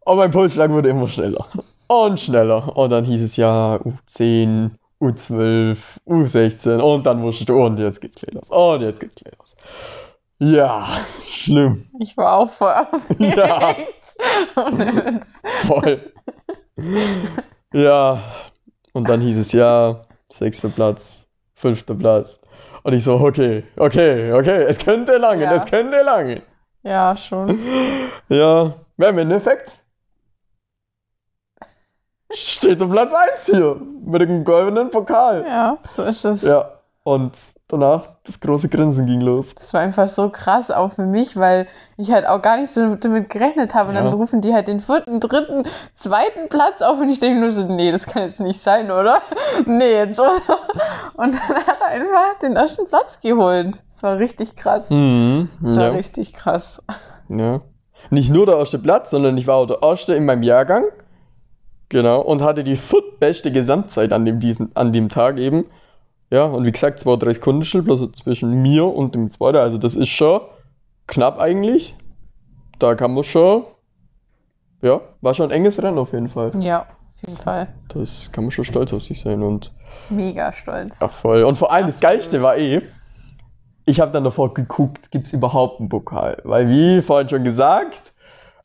Und 0.04 0.16
mein 0.16 0.32
Pulsschlag 0.32 0.70
wurde 0.70 0.88
immer 0.88 1.06
schneller. 1.06 1.46
Und 1.88 2.18
schneller. 2.18 2.76
Und 2.76 2.90
dann 2.90 3.04
hieß 3.04 3.22
es 3.22 3.36
ja 3.36 3.78
U10, 4.08 4.70
U12, 5.02 5.76
U16 6.06 6.78
und 6.78 7.04
dann 7.06 7.22
wusste 7.22 7.44
du, 7.44 7.60
und 7.60 7.78
jetzt 7.78 8.00
geht's 8.00 8.22
los. 8.22 8.50
Und 8.50 8.82
jetzt 8.82 9.00
geht's 9.00 9.16
gleich 9.16 9.36
los. 9.36 9.56
Ja, 10.38 10.86
schlimm. 11.24 11.90
Ich 11.98 12.16
war 12.16 12.38
auch 12.38 12.50
voll 12.50 12.72
aufgeregt. 12.72 13.36
Ja. 13.36 13.76
Voll. 15.66 16.12
ja, 17.72 18.22
und 18.92 19.08
dann 19.08 19.20
hieß 19.20 19.38
es 19.38 19.52
ja, 19.52 20.02
sechster 20.30 20.68
Platz, 20.68 21.26
fünfter 21.54 21.94
Platz. 21.94 22.40
Und 22.84 22.92
ich 22.92 23.02
so, 23.04 23.14
okay, 23.14 23.64
okay, 23.76 24.32
okay, 24.32 24.64
es 24.64 24.78
könnte 24.78 25.16
lange, 25.16 25.44
Ja. 25.44 25.54
es 25.54 25.64
könnte 25.64 26.02
lange. 26.02 26.42
Ja, 26.82 27.16
schon. 27.16 27.58
Ja, 28.28 28.74
wer 28.96 29.08
im 29.10 29.18
Endeffekt 29.18 29.76
steht 32.32 32.82
auf 32.82 32.90
Platz 32.90 33.14
1 33.14 33.46
hier 33.46 33.80
mit 34.12 34.20
dem 34.22 34.44
goldenen 34.44 34.90
Pokal. 34.90 35.44
Ja, 35.46 35.78
so 35.82 36.04
ist 36.04 36.24
es. 36.24 36.42
Ja, 36.42 36.70
und 37.04 37.32
danach 37.66 38.10
das 38.24 38.38
große 38.38 38.68
Grinsen 38.68 39.06
ging 39.06 39.22
los. 39.22 39.54
Das 39.56 39.72
war 39.74 39.80
einfach 39.80 40.06
so 40.06 40.28
krass 40.28 40.70
auch 40.70 40.92
für 40.92 41.06
mich, 41.06 41.36
weil 41.36 41.66
ich 41.96 42.12
halt 42.12 42.26
auch 42.28 42.40
gar 42.42 42.58
nicht 42.58 42.70
so 42.70 42.94
damit 42.96 43.30
gerechnet 43.30 43.74
habe. 43.74 43.88
Und 43.88 43.96
Ja. 43.96 44.02
dann 44.02 44.12
rufen 44.12 44.40
die 44.40 44.52
halt 44.54 44.68
den 44.68 44.78
vierten, 44.78 45.18
dritten, 45.18 45.64
zweiten 45.96 46.48
Platz 46.48 46.80
auf 46.82 47.00
und 47.00 47.08
ich 47.08 47.18
denke 47.18 47.40
nur 47.40 47.50
so, 47.50 47.64
nee, 47.64 47.90
das 47.90 48.06
kann 48.06 48.22
jetzt 48.22 48.40
nicht 48.40 48.60
sein, 48.60 48.90
oder? 48.92 49.20
Nee, 49.66 49.92
jetzt, 49.94 50.20
oder? 50.20 50.32
Und 51.14 51.32
dann 51.34 51.56
hat 51.66 51.76
er 51.80 51.86
einfach 51.88 52.38
den 52.42 52.54
ersten 52.56 52.86
Platz 52.86 53.18
geholt. 53.20 53.82
Das 53.88 54.02
war 54.02 54.18
richtig 54.18 54.54
krass. 54.54 54.90
Mhm, 54.90 55.48
Das 55.60 55.76
war 55.76 55.82
ja. 55.84 55.90
richtig 55.90 56.34
krass. 56.34 56.82
Ja. 57.28 57.62
Nicht 58.10 58.30
nur 58.30 58.44
der 58.46 58.58
erste 58.58 58.78
Platz, 58.78 59.10
sondern 59.10 59.38
ich 59.38 59.46
war 59.46 59.56
auch 59.56 59.66
der 59.66 59.78
erste 59.82 60.14
in 60.14 60.26
meinem 60.26 60.42
Jahrgang. 60.42 60.84
Genau. 61.92 62.22
Und 62.22 62.40
hatte 62.40 62.64
die 62.64 62.76
viertbeste 62.76 63.52
Gesamtzeit 63.52 64.14
an 64.14 64.24
dem, 64.24 64.40
diesen, 64.40 64.74
an 64.74 64.94
dem 64.94 65.10
Tag 65.10 65.38
eben. 65.38 65.66
Ja, 66.30 66.44
und 66.44 66.64
wie 66.64 66.72
gesagt, 66.72 67.00
32 67.00 67.42
Kundenschnitt 67.42 67.84
bloß 67.84 68.10
zwischen 68.12 68.62
mir 68.62 68.86
und 68.86 69.14
dem 69.14 69.30
zweiten. 69.30 69.58
Also 69.58 69.76
das 69.76 69.94
ist 69.94 70.08
schon 70.08 70.40
knapp 71.06 71.38
eigentlich. 71.38 71.94
Da 72.78 72.94
kann 72.94 73.12
man 73.12 73.24
schon. 73.24 73.64
Ja, 74.80 75.02
war 75.20 75.34
schon 75.34 75.50
ein 75.50 75.52
enges 75.54 75.82
Rennen 75.82 75.98
auf 75.98 76.14
jeden 76.14 76.28
Fall. 76.28 76.50
Ja, 76.60 76.80
auf 76.80 77.28
jeden 77.28 77.36
Fall. 77.36 77.68
Das 77.92 78.32
kann 78.32 78.44
man 78.44 78.50
schon 78.52 78.64
stolz 78.64 78.94
auf 78.94 79.02
sich 79.02 79.20
sein. 79.20 79.42
Und 79.42 79.70
Mega 80.08 80.50
stolz. 80.54 80.98
ja, 80.98 81.08
voll. 81.08 81.42
Und 81.44 81.56
vor 81.58 81.72
allem 81.72 81.88
das 81.88 81.96
Absolut. 81.96 82.16
Geilste 82.16 82.42
war 82.42 82.56
eh, 82.56 82.80
ich 83.84 84.00
habe 84.00 84.12
dann 84.12 84.24
davor 84.24 84.54
geguckt, 84.54 85.10
gibt 85.10 85.26
es 85.26 85.34
überhaupt 85.34 85.78
einen 85.78 85.90
Pokal? 85.90 86.38
Weil 86.44 86.70
wie 86.70 87.02
vorhin 87.02 87.28
schon 87.28 87.44
gesagt, 87.44 88.11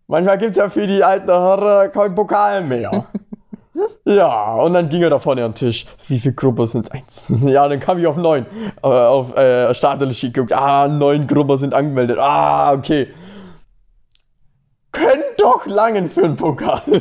manchmal 0.08 0.38
gibt 0.38 0.52
es 0.52 0.58
ja 0.58 0.70
für 0.70 0.88
die 0.88 1.04
alten 1.04 1.30
Herren 1.30 1.92
keinen 1.92 2.16
Pokal 2.16 2.64
mehr. 2.64 3.06
ja, 4.06 4.56
und 4.56 4.74
dann 4.74 4.90
ging 4.90 5.04
er 5.04 5.10
da 5.10 5.20
vorne 5.20 5.44
am 5.44 5.54
Tisch. 5.54 5.86
Wie 6.08 6.20
viele 6.20 6.34
Gruppen 6.34 6.68
sind 6.68 6.88
es? 6.88 6.92
Eins. 6.92 7.26
ja, 7.46 7.68
dann 7.68 7.80
kam 7.80 8.00
ich 8.00 8.08
auf 8.08 8.18
neun. 8.18 8.46
Äh, 8.82 8.88
auf 8.88 9.36
äh, 9.38 9.74
Startliste 9.74 10.32
geguckt. 10.32 10.54
Ah, 10.54 10.88
neun 10.88 11.28
Gruppen 11.28 11.58
sind 11.58 11.74
angemeldet. 11.74 12.18
Ah, 12.20 12.74
okay. 12.74 13.08
Könnte 14.92 15.26
doch 15.38 15.66
langen 15.68 16.10
für 16.10 16.24
einen 16.24 16.36
Pokal. 16.36 16.82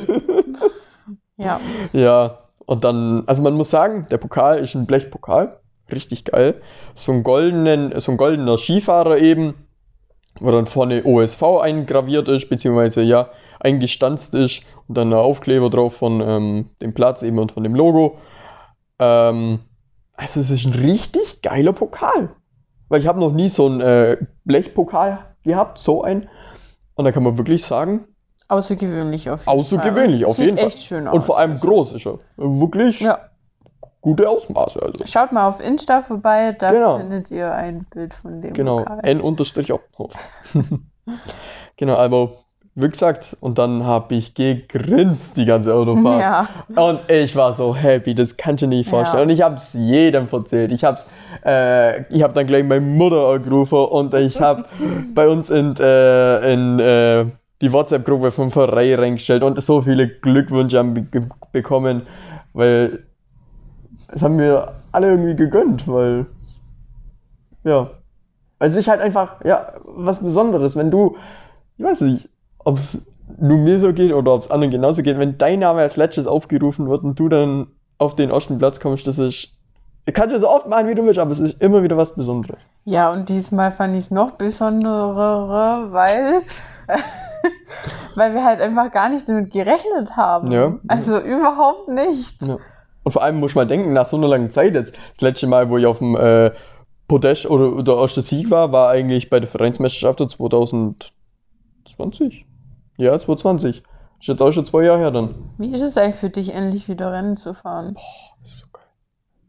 Ja. 1.38 1.60
Ja, 1.92 2.38
und 2.64 2.84
dann, 2.84 3.24
also 3.26 3.42
man 3.42 3.54
muss 3.54 3.70
sagen, 3.70 4.06
der 4.10 4.18
Pokal 4.18 4.58
ist 4.58 4.74
ein 4.74 4.86
Blechpokal. 4.86 5.60
Richtig 5.92 6.24
geil. 6.24 6.62
So 6.94 7.12
ein, 7.12 7.22
goldenen, 7.22 7.98
so 8.00 8.12
ein 8.12 8.16
goldener 8.16 8.58
Skifahrer 8.58 9.18
eben, 9.18 9.65
wo 10.40 10.50
dann 10.50 10.66
vorne 10.66 11.04
OSV 11.04 11.42
eingraviert 11.60 12.28
ist, 12.28 12.48
beziehungsweise 12.48 13.02
ja, 13.02 13.30
eingestanzt 13.60 14.34
ist 14.34 14.62
und 14.88 14.96
dann 14.96 15.12
ein 15.12 15.18
Aufkleber 15.18 15.70
drauf 15.70 15.96
von 15.96 16.20
ähm, 16.20 16.70
dem 16.80 16.94
Platz 16.94 17.22
eben 17.22 17.38
und 17.38 17.52
von 17.52 17.62
dem 17.62 17.74
Logo. 17.74 18.18
Ähm, 18.98 19.60
also 20.14 20.40
es 20.40 20.50
ist 20.50 20.64
ein 20.64 20.74
richtig 20.74 21.42
geiler 21.42 21.72
Pokal. 21.72 22.30
Weil 22.88 23.00
ich 23.00 23.06
habe 23.06 23.18
noch 23.18 23.32
nie 23.32 23.48
so 23.48 23.66
einen 23.66 23.80
äh, 23.80 24.16
Blechpokal 24.44 25.18
gehabt, 25.42 25.78
so 25.78 26.02
ein. 26.02 26.28
Und 26.94 27.04
da 27.04 27.12
kann 27.12 27.22
man 27.24 27.36
wirklich 27.36 27.64
sagen, 27.64 28.06
Außergewöhnlich 28.48 29.28
auf 29.28 29.44
jeden 29.44 29.58
Außergewöhnlich, 29.58 30.20
Fall. 30.20 30.30
auf 30.30 30.36
Sieht 30.36 30.44
jeden 30.46 30.58
Fall. 30.58 30.66
echt 30.68 30.82
schön 30.82 31.08
aus. 31.08 31.14
Und 31.14 31.24
vor 31.24 31.38
allem 31.38 31.52
also. 31.52 31.66
groß 31.66 31.92
ist 31.92 32.06
er. 32.06 32.18
Wirklich 32.36 33.00
Ja. 33.00 33.18
Gute 34.06 34.28
Ausmaße. 34.28 34.80
Also. 34.80 35.04
Schaut 35.04 35.32
mal 35.32 35.48
auf 35.48 35.58
Insta 35.58 36.00
vorbei, 36.00 36.54
da 36.56 36.70
Genau. 36.70 36.98
findet 36.98 37.28
ihr 37.32 37.52
ein 37.52 37.86
Bild 37.92 38.14
von 38.14 38.40
dem 38.40 38.52
Genau. 38.52 38.84
N 39.02 39.20
unterstrich 39.20 39.72
genau, 41.76 41.96
aber 41.96 42.30
wie 42.76 42.88
gesagt, 42.88 43.36
und 43.40 43.58
dann 43.58 43.84
habe 43.84 44.14
ich 44.14 44.34
gegrinst 44.34 45.36
die 45.36 45.44
ganze 45.44 45.74
Autofahrt. 45.74 46.20
Ja. 46.20 46.48
Und 46.80 47.00
ich 47.10 47.34
war 47.34 47.52
so 47.52 47.74
happy, 47.74 48.14
das 48.14 48.36
kannst 48.36 48.62
du 48.62 48.66
dir 48.66 48.76
nicht 48.76 48.88
vorstellen. 48.88 49.18
Ja. 49.18 49.24
Und 49.24 49.30
ich 49.30 49.42
habe 49.42 49.56
es 49.56 49.72
jedem 49.72 50.28
erzählt. 50.30 50.70
Ich 50.70 50.84
habe 50.84 50.98
äh, 51.44 52.02
ich 52.14 52.22
hab 52.22 52.32
dann 52.34 52.46
gleich 52.46 52.62
meine 52.62 52.82
Mutter 52.82 53.26
angerufen 53.26 53.86
und 53.86 54.14
ich 54.14 54.40
habe 54.40 54.66
bei 55.16 55.26
uns 55.26 55.50
in, 55.50 55.74
äh, 55.80 56.52
in 56.52 56.78
äh, 56.78 57.24
die 57.60 57.72
WhatsApp-Gruppe 57.72 58.30
vom 58.30 58.52
Verein 58.52 59.00
reingestellt 59.00 59.42
und 59.42 59.60
so 59.60 59.82
viele 59.82 60.06
Glückwünsche 60.06 60.78
haben 60.78 60.94
be 60.94 61.28
bekommen, 61.50 62.02
weil 62.52 63.05
es 64.08 64.22
haben 64.22 64.36
mir 64.36 64.72
alle 64.92 65.10
irgendwie 65.10 65.36
gegönnt, 65.36 65.86
weil 65.88 66.26
ja, 67.64 67.90
weil 68.58 68.70
es 68.70 68.76
ist 68.76 68.88
halt 68.88 69.00
einfach 69.00 69.44
ja 69.44 69.72
was 69.84 70.20
Besonderes, 70.20 70.76
wenn 70.76 70.90
du, 70.90 71.16
ich 71.76 71.84
weiß 71.84 72.00
nicht, 72.02 72.28
ob 72.58 72.78
es 72.78 72.98
nur 73.38 73.58
mir 73.58 73.80
so 73.80 73.92
geht 73.92 74.12
oder 74.12 74.34
ob 74.34 74.42
es 74.42 74.50
anderen 74.50 74.70
genauso 74.70 75.02
geht, 75.02 75.18
wenn 75.18 75.38
dein 75.38 75.58
Name 75.60 75.80
als 75.80 75.96
letztes 75.96 76.26
aufgerufen 76.26 76.88
wird 76.88 77.02
und 77.02 77.18
du 77.18 77.28
dann 77.28 77.66
auf 77.98 78.14
den 78.14 78.30
ersten 78.30 78.58
Platz 78.58 78.80
kommst, 78.80 79.06
das 79.06 79.18
ist, 79.18 79.48
du 80.06 80.12
kannst 80.12 80.34
es 80.34 80.42
so 80.42 80.48
oft 80.48 80.68
machen, 80.68 80.88
wie 80.88 80.94
du 80.94 81.04
willst, 81.04 81.18
aber 81.18 81.32
es 81.32 81.40
ist 81.40 81.60
immer 81.60 81.82
wieder 81.82 81.96
was 81.96 82.14
Besonderes. 82.14 82.66
Ja, 82.84 83.12
und 83.12 83.28
diesmal 83.28 83.72
fand 83.72 83.96
ich 83.96 84.04
es 84.04 84.10
noch 84.10 84.32
besonderer, 84.32 85.92
weil, 85.92 86.42
weil 88.14 88.34
wir 88.34 88.44
halt 88.44 88.60
einfach 88.60 88.90
gar 88.92 89.08
nicht 89.08 89.28
damit 89.28 89.52
gerechnet 89.52 90.16
haben. 90.16 90.52
Ja. 90.52 90.74
Also 90.88 91.18
überhaupt 91.18 91.88
nicht. 91.88 92.42
Ja. 92.42 92.58
Und 93.06 93.12
vor 93.12 93.22
allem 93.22 93.38
muss 93.38 93.54
man 93.54 93.68
denken, 93.68 93.92
nach 93.92 94.06
so 94.06 94.16
einer 94.16 94.26
langen 94.26 94.50
Zeit 94.50 94.74
jetzt, 94.74 94.98
das 95.12 95.20
letzte 95.20 95.46
Mal, 95.46 95.70
wo 95.70 95.78
ich 95.78 95.86
auf 95.86 95.98
dem 95.98 96.16
äh, 96.16 96.50
Podest 97.06 97.46
oder 97.46 97.84
der 97.84 97.94
erste 97.94 98.20
Sieg 98.20 98.50
war, 98.50 98.72
war 98.72 98.88
eigentlich 98.88 99.30
bei 99.30 99.38
der 99.38 99.48
Vereinsmeisterschaft 99.48 100.28
2020. 100.28 102.46
Ja, 102.96 103.16
2020. 103.16 103.84
Ist 104.18 104.26
jetzt 104.26 104.42
auch 104.42 104.50
schon 104.50 104.66
zwei 104.66 104.82
Jahre 104.82 104.98
her 104.98 105.12
dann. 105.12 105.36
Wie 105.56 105.72
ist 105.72 105.82
es 105.82 105.96
eigentlich 105.96 106.16
für 106.16 106.30
dich, 106.30 106.52
endlich 106.52 106.88
wieder 106.88 107.12
Rennen 107.12 107.36
zu 107.36 107.54
fahren? 107.54 107.94
Das 108.42 108.50
ist 108.50 108.58
so 108.58 108.66
geil. 108.72 108.82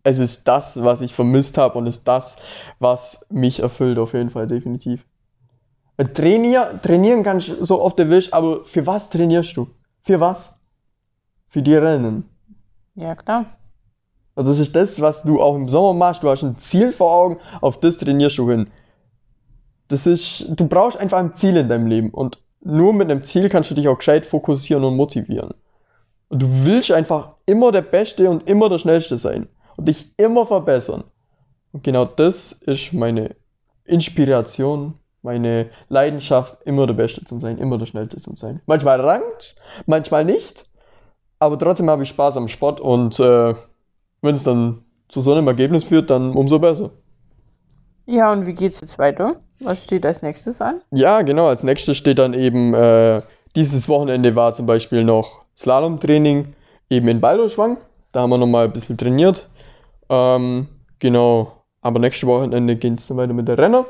Es 0.04 0.20
ist 0.20 0.48
das, 0.48 0.84
was 0.84 1.02
ich 1.02 1.16
vermisst 1.16 1.58
habe 1.58 1.80
und 1.80 1.88
ist 1.88 2.08
das, 2.08 2.38
was 2.78 3.26
mich 3.32 3.62
erfüllt, 3.62 3.98
auf 3.98 4.14
jeden 4.14 4.30
Fall, 4.30 4.46
definitiv. 4.46 5.04
Weil 5.96 6.14
Trainier, 6.14 6.80
trainieren 6.84 7.24
kannst 7.24 7.48
du 7.48 7.66
so 7.66 7.82
oft 7.82 7.98
du 7.98 8.08
willst, 8.08 8.36
aber 8.36 8.64
für 8.66 8.86
was 8.86 9.10
trainierst 9.10 9.58
du? 9.58 9.68
Für 10.04 10.20
was? 10.20 10.54
Für 11.48 11.64
die 11.64 11.74
Rennen. 11.74 12.37
Ja, 12.98 13.16
klar. 13.16 13.46
Also 14.36 14.50
das 14.50 14.60
ist 14.60 14.76
das, 14.76 15.00
was 15.02 15.22
du 15.24 15.42
auch 15.42 15.56
im 15.56 15.70
Sommer 15.70 15.94
machst. 15.94 16.24
Du 16.24 16.30
hast 16.30 16.44
ein 16.44 16.58
Ziel 16.58 16.92
vor 16.92 17.12
Augen, 17.12 17.40
auf 17.62 17.80
das 17.80 18.00
trainierst 18.00 18.38
du 18.40 18.50
hin. 18.50 18.70
Das 19.88 20.06
ist, 20.08 20.46
du 20.50 20.68
brauchst 20.68 20.98
einfach 20.98 21.20
ein 21.20 21.34
Ziel 21.34 21.56
in 21.58 21.70
deinem 21.70 21.88
Leben 21.88 22.10
und 22.10 22.40
nur 22.60 22.94
mit 22.94 23.10
einem 23.10 23.22
Ziel 23.22 23.50
kannst 23.50 23.72
du 23.72 23.76
dich 23.76 23.88
auch 23.88 24.00
gescheit 24.00 24.26
fokussieren 24.26 24.84
und 24.84 24.96
motivieren. 24.96 25.54
Und 26.30 26.42
du 26.42 26.48
willst 26.66 26.92
einfach 26.92 27.36
immer 27.46 27.72
der 27.72 27.84
Beste 27.84 28.30
und 28.30 28.50
immer 28.50 28.68
der 28.68 28.80
Schnellste 28.80 29.18
sein 29.18 29.48
und 29.78 29.88
dich 29.88 30.14
immer 30.18 30.46
verbessern. 30.46 31.04
Und 31.72 31.84
genau 31.84 32.06
das 32.06 32.52
ist 32.52 32.94
meine 32.94 33.36
Inspiration, 33.86 34.96
meine 35.22 35.70
Leidenschaft, 35.88 36.58
immer 36.66 36.88
der 36.88 36.96
Beste 36.96 37.24
zu 37.24 37.40
sein, 37.40 37.60
immer 37.60 37.78
der 37.78 37.86
Schnellste 37.86 38.20
zu 38.20 38.36
sein. 38.36 38.62
Manchmal 38.66 39.00
rankt, 39.02 39.56
manchmal 39.86 40.26
nicht, 40.26 40.67
aber 41.40 41.58
trotzdem 41.58 41.90
habe 41.90 42.04
ich 42.04 42.10
Spaß 42.10 42.38
am 42.38 42.48
Sport 42.48 42.80
und 42.82 43.20
äh, 43.20 43.54
wenn 44.22 44.36
es 44.36 44.44
dann 44.44 44.84
zu 45.10 45.22
so 45.22 45.34
einem 45.34 45.48
Ergebnis 45.48 45.84
führt, 45.84 46.10
dann 46.10 46.34
umso 46.34 46.60
besser. 46.60 46.92
Ja, 48.06 48.32
und 48.32 48.46
wie 48.46 48.54
geht's 48.54 48.82
jetzt 48.82 49.00
weiter? 49.00 49.36
Was 49.60 49.84
steht 49.84 50.06
als 50.06 50.22
nächstes 50.22 50.62
an? 50.62 50.82
Ja, 50.92 51.22
genau. 51.24 51.48
Als 51.48 51.64
nächstes 51.64 51.98
steht 51.98 52.20
dann 52.20 52.34
eben, 52.34 52.74
äh, 52.74 53.22
dieses 53.56 53.90
Wochenende 53.90 54.36
war 54.36 54.54
zum 54.54 54.66
Beispiel 54.66 55.04
noch 55.04 55.42
Slalomtraining 55.56 56.54
eben 56.90 57.08
in 57.08 57.20
Balderschwang. 57.20 57.78
Da 58.12 58.22
haben 58.22 58.30
wir 58.30 58.38
nochmal 58.38 58.66
ein 58.66 58.74
bisschen 58.74 58.98
trainiert. 58.98 59.50
Ähm, 60.10 60.68
genau. 61.00 61.54
Aber 61.82 62.00
nächste 62.00 62.28
Wochenende 62.28 62.76
geht 62.76 63.00
es 63.00 63.08
dann 63.08 63.18
weiter 63.18 63.34
mit 63.34 63.48
der 63.48 63.58
Renner. 63.58 63.86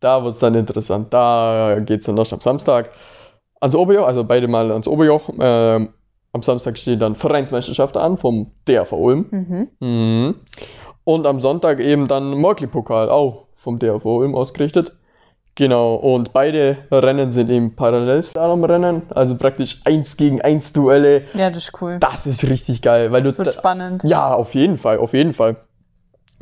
Da 0.00 0.22
wird 0.22 0.34
es 0.34 0.40
dann 0.40 0.54
interessant. 0.54 1.12
Da 1.12 1.78
geht 1.80 2.00
es 2.00 2.06
dann 2.06 2.18
erst 2.18 2.32
am 2.32 2.40
Samstag 2.40 2.90
ans 3.60 3.74
Oberjoch, 3.74 4.06
also 4.06 4.24
beide 4.24 4.46
mal 4.46 4.70
ans 4.70 4.86
Oberjoch. 4.86 5.30
Ähm, 5.38 5.90
am 6.38 6.42
Samstag 6.42 6.78
steht 6.78 7.02
dann 7.02 7.14
Vereinsmeisterschaft 7.16 7.96
an 7.96 8.16
vom 8.16 8.52
DRV 8.66 8.92
Ulm. 8.92 9.26
Mhm. 9.30 9.68
Mhm. 9.80 10.34
Und 11.04 11.26
am 11.26 11.40
Sonntag 11.40 11.80
eben 11.80 12.06
dann 12.06 12.34
Mörkli-Pokal, 12.40 13.08
auch 13.10 13.46
vom 13.56 13.78
DRV 13.78 14.04
Ulm 14.04 14.34
ausgerichtet. 14.34 14.92
Genau, 15.56 15.96
und 15.96 16.32
beide 16.32 16.76
Rennen 16.92 17.32
sind 17.32 17.50
eben 17.50 17.74
Parallelslalom-Rennen, 17.74 19.02
also 19.12 19.34
praktisch 19.36 19.80
1 19.84 20.16
gegen 20.16 20.40
1 20.40 20.72
Duelle. 20.72 21.22
Ja, 21.34 21.48
das 21.50 21.64
ist 21.64 21.82
cool. 21.82 21.96
Das 21.98 22.26
ist 22.26 22.44
richtig 22.48 22.80
geil, 22.82 23.10
weil 23.10 23.22
Das 23.22 23.34
du 23.34 23.38
wird 23.44 23.48
da- 23.56 23.58
spannend. 23.58 24.02
ja, 24.04 24.32
auf 24.34 24.54
jeden 24.54 24.76
Fall, 24.76 24.98
auf 24.98 25.14
jeden 25.14 25.32
Fall. 25.32 25.56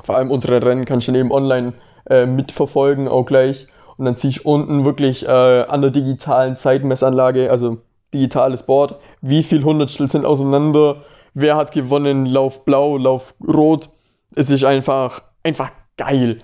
Vor 0.03 0.17
allem 0.17 0.31
unsere 0.31 0.63
Rennen 0.63 0.85
kannst 0.85 1.09
du 1.09 1.15
eben 1.15 1.33
online 1.33 1.73
äh, 2.11 2.27
mitverfolgen, 2.27 3.09
auch 3.09 3.25
gleich. 3.25 3.67
Und 3.97 4.05
dann 4.05 4.17
zieh 4.19 4.29
ich 4.29 4.45
unten 4.45 4.85
wirklich 4.85 5.27
äh, 5.27 5.31
an 5.31 5.81
der 5.81 5.91
digitalen 5.91 6.57
Zeitmessanlage, 6.57 7.51
also 7.51 7.79
digitales 8.17 8.63
Board, 8.63 8.97
wie 9.21 9.43
viel 9.43 9.63
Hundertstel 9.63 10.09
sind 10.09 10.25
auseinander, 10.25 11.05
wer 11.35 11.57
hat 11.57 11.73
gewonnen, 11.73 12.27
Lauf 12.27 12.65
blau, 12.65 12.97
Lauf 12.97 13.35
rot. 13.47 13.91
Es 14.35 14.51
ist 14.51 14.65
einfach, 14.65 15.23
einfach 15.43 15.71
geil. 15.97 16.41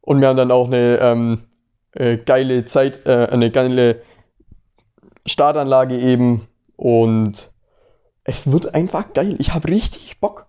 Und 0.00 0.20
wir 0.20 0.28
haben 0.28 0.36
dann 0.36 0.50
auch 0.50 0.66
eine 0.66 0.98
ähm, 0.98 1.42
äh, 1.92 2.16
geile 2.16 2.64
Zeit, 2.64 3.06
äh, 3.06 3.28
eine 3.30 3.50
geile 3.50 4.02
Startanlage 5.26 5.98
eben. 5.98 6.48
Und 6.76 7.50
es 8.24 8.50
wird 8.50 8.74
einfach 8.74 9.12
geil. 9.12 9.36
Ich 9.38 9.52
habe 9.54 9.68
richtig 9.68 10.18
Bock. 10.20 10.46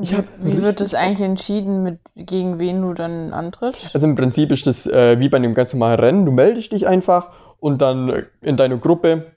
Ich 0.00 0.14
hab 0.14 0.24
Wie 0.42 0.62
wird 0.62 0.80
richtig 0.80 0.80
es 0.80 0.94
eigentlich 0.94 1.26
entschieden, 1.26 1.82
mit 1.82 1.98
gegen 2.14 2.58
wen 2.58 2.82
du 2.82 2.94
dann 2.94 3.32
antrittst? 3.32 3.94
Also 3.94 4.06
im 4.06 4.14
Prinzip 4.14 4.52
ist 4.52 4.66
das 4.66 4.86
äh, 4.86 5.18
wie 5.18 5.28
bei 5.28 5.38
einem 5.38 5.54
ganz 5.54 5.72
normalen 5.72 5.98
Rennen. 5.98 6.24
Du 6.24 6.32
meldest 6.32 6.72
dich 6.72 6.86
einfach 6.86 7.30
und 7.58 7.80
dann 7.82 8.26
in 8.40 8.56
deiner 8.56 8.76
Gruppe. 8.76 9.32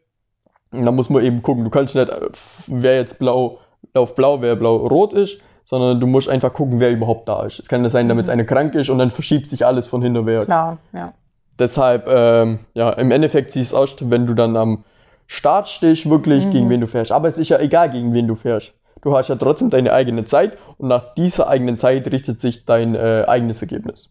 Und 0.71 0.85
dann 0.85 0.95
muss 0.95 1.09
man 1.09 1.23
eben 1.23 1.41
gucken. 1.41 1.63
Du 1.63 1.69
kannst 1.69 1.95
nicht, 1.95 2.09
äh, 2.09 2.29
wer 2.67 2.95
jetzt 2.95 3.19
blau, 3.19 3.59
auf 3.93 4.15
blau, 4.15 4.41
wer 4.41 4.55
blau-rot 4.55 5.13
ist, 5.13 5.39
sondern 5.65 5.99
du 5.99 6.07
musst 6.07 6.29
einfach 6.29 6.53
gucken, 6.53 6.79
wer 6.79 6.91
überhaupt 6.91 7.27
da 7.29 7.43
ist. 7.45 7.59
Es 7.59 7.67
kann 7.67 7.83
ja 7.83 7.89
sein, 7.89 8.07
damit 8.09 8.27
Mhm. 8.27 8.31
einer 8.33 8.43
krank 8.45 8.75
ist 8.75 8.89
und 8.89 8.97
dann 8.97 9.11
verschiebt 9.11 9.47
sich 9.47 9.65
alles 9.65 9.87
von 9.87 10.01
hinterher. 10.01 10.45
Klar, 10.45 10.77
ja. 10.93 11.13
Deshalb, 11.59 12.07
ähm, 12.07 12.59
ja, 12.73 12.89
im 12.91 13.11
Endeffekt 13.11 13.51
siehst 13.51 13.73
du 13.73 13.77
aus, 13.77 13.95
wenn 13.99 14.25
du 14.25 14.33
dann 14.33 14.55
am 14.57 14.83
Start 15.27 15.67
stehst, 15.67 16.09
wirklich, 16.09 16.45
Mhm. 16.45 16.51
gegen 16.51 16.69
wen 16.69 16.81
du 16.81 16.87
fährst. 16.87 17.11
Aber 17.11 17.27
es 17.27 17.37
ist 17.37 17.49
ja 17.49 17.59
egal, 17.59 17.89
gegen 17.89 18.13
wen 18.13 18.27
du 18.27 18.35
fährst. 18.35 18.73
Du 19.01 19.15
hast 19.15 19.29
ja 19.29 19.35
trotzdem 19.35 19.69
deine 19.69 19.93
eigene 19.93 20.25
Zeit 20.25 20.57
und 20.77 20.87
nach 20.89 21.13
dieser 21.15 21.47
eigenen 21.47 21.77
Zeit 21.77 22.11
richtet 22.11 22.39
sich 22.39 22.65
dein 22.65 22.95
äh, 22.95 23.25
eigenes 23.27 23.61
Ergebnis. 23.61 24.09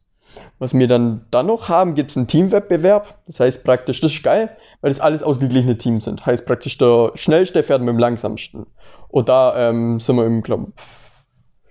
Was 0.58 0.74
wir 0.74 0.86
dann, 0.86 1.26
dann 1.30 1.46
noch 1.46 1.68
haben, 1.68 1.94
gibt 1.94 2.10
es 2.10 2.16
einen 2.16 2.26
Teamwettbewerb. 2.26 3.18
Das 3.26 3.40
heißt 3.40 3.64
praktisch, 3.64 4.00
das 4.00 4.12
ist 4.12 4.22
geil, 4.22 4.56
weil 4.80 4.90
das 4.90 5.00
alles 5.00 5.22
ausgeglichene 5.22 5.78
Teams 5.78 6.04
sind. 6.04 6.24
Heißt 6.24 6.46
praktisch, 6.46 6.76
der 6.78 7.12
schnellste 7.14 7.62
fährt 7.62 7.80
mit 7.80 7.88
dem 7.88 7.98
langsamsten. 7.98 8.66
Und 9.08 9.28
da 9.28 9.68
ähm, 9.68 10.00
sind 10.00 10.16
wir 10.16 10.26
im, 10.26 10.42
glaube 10.42 10.72